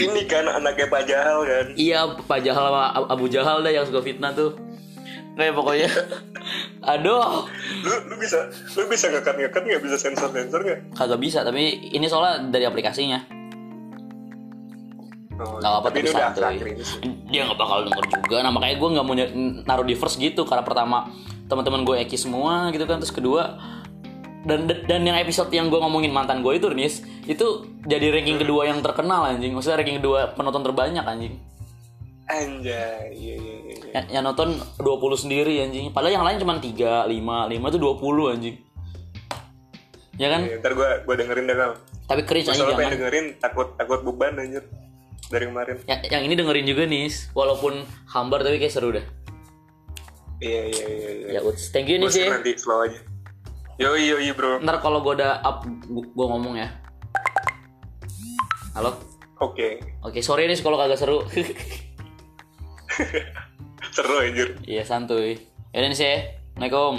[0.00, 1.66] Ini kan anaknya Pak Jahal kan?
[1.76, 4.56] Iya Pak Jahal sama Ab- Abu Jahal dah yang suka fitnah tuh.
[5.34, 5.90] Kayak pokoknya.
[6.94, 7.48] Aduh.
[7.84, 9.80] Lu lu bisa lu bisa ngekat ngekat nggak?
[9.82, 10.94] Bisa sensor sensor nggak?
[10.94, 13.20] Kagak bisa tapi ini soalnya dari aplikasinya.
[15.34, 16.78] Oh, nggak apa tapi santuy.
[17.26, 18.36] dia nggak bakal denger juga.
[18.46, 19.14] Nah makanya gue nggak mau
[19.66, 21.10] naruh di first gitu karena pertama
[21.50, 23.58] teman-teman gue eki semua gitu kan terus kedua
[24.44, 28.68] dan dan yang episode yang gue ngomongin mantan gue itu nis itu jadi ranking kedua
[28.68, 29.52] yang terkenal anjing.
[29.56, 31.34] Maksudnya ranking kedua penonton terbanyak anjing.
[32.24, 34.84] Anjay iya iya iya yang, yang nonton 20
[35.16, 35.92] sendiri anjing.
[35.92, 38.56] Padahal yang lain cuma 3, 5, 5 itu 20 anjing.
[40.14, 40.40] Ya kan?
[40.46, 41.72] Iya, ntar gua gua dengerin deh kal
[42.04, 42.92] tapi cringe anjing jangan.
[42.92, 44.64] dengerin takut takut beban anjir
[45.32, 45.76] dari kemarin.
[45.88, 47.80] Yang, yang ini dengerin juga nih walaupun
[48.12, 49.04] hambar tapi kayak seru dah
[50.44, 51.28] iya iya iya iya.
[51.38, 51.70] Ya uts.
[51.72, 53.00] Thank you sih sih nanti slow aja
[53.78, 54.62] yoi yoi bro.
[54.62, 56.70] Ntar kalau gue udah up gue ngomong ya.
[58.74, 58.98] Halo?
[59.42, 59.82] Oke.
[60.02, 61.22] Oke sorry nih kalau kagak seru.
[63.94, 64.58] Seru anjir.
[64.66, 65.38] Iya santuy.
[65.74, 66.16] Ya nih sih
[66.54, 66.94] assalamualaikum.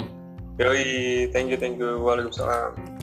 [0.60, 0.84] Yoi
[1.32, 2.00] thank you thank you.
[2.00, 2.95] Waalaikumsalam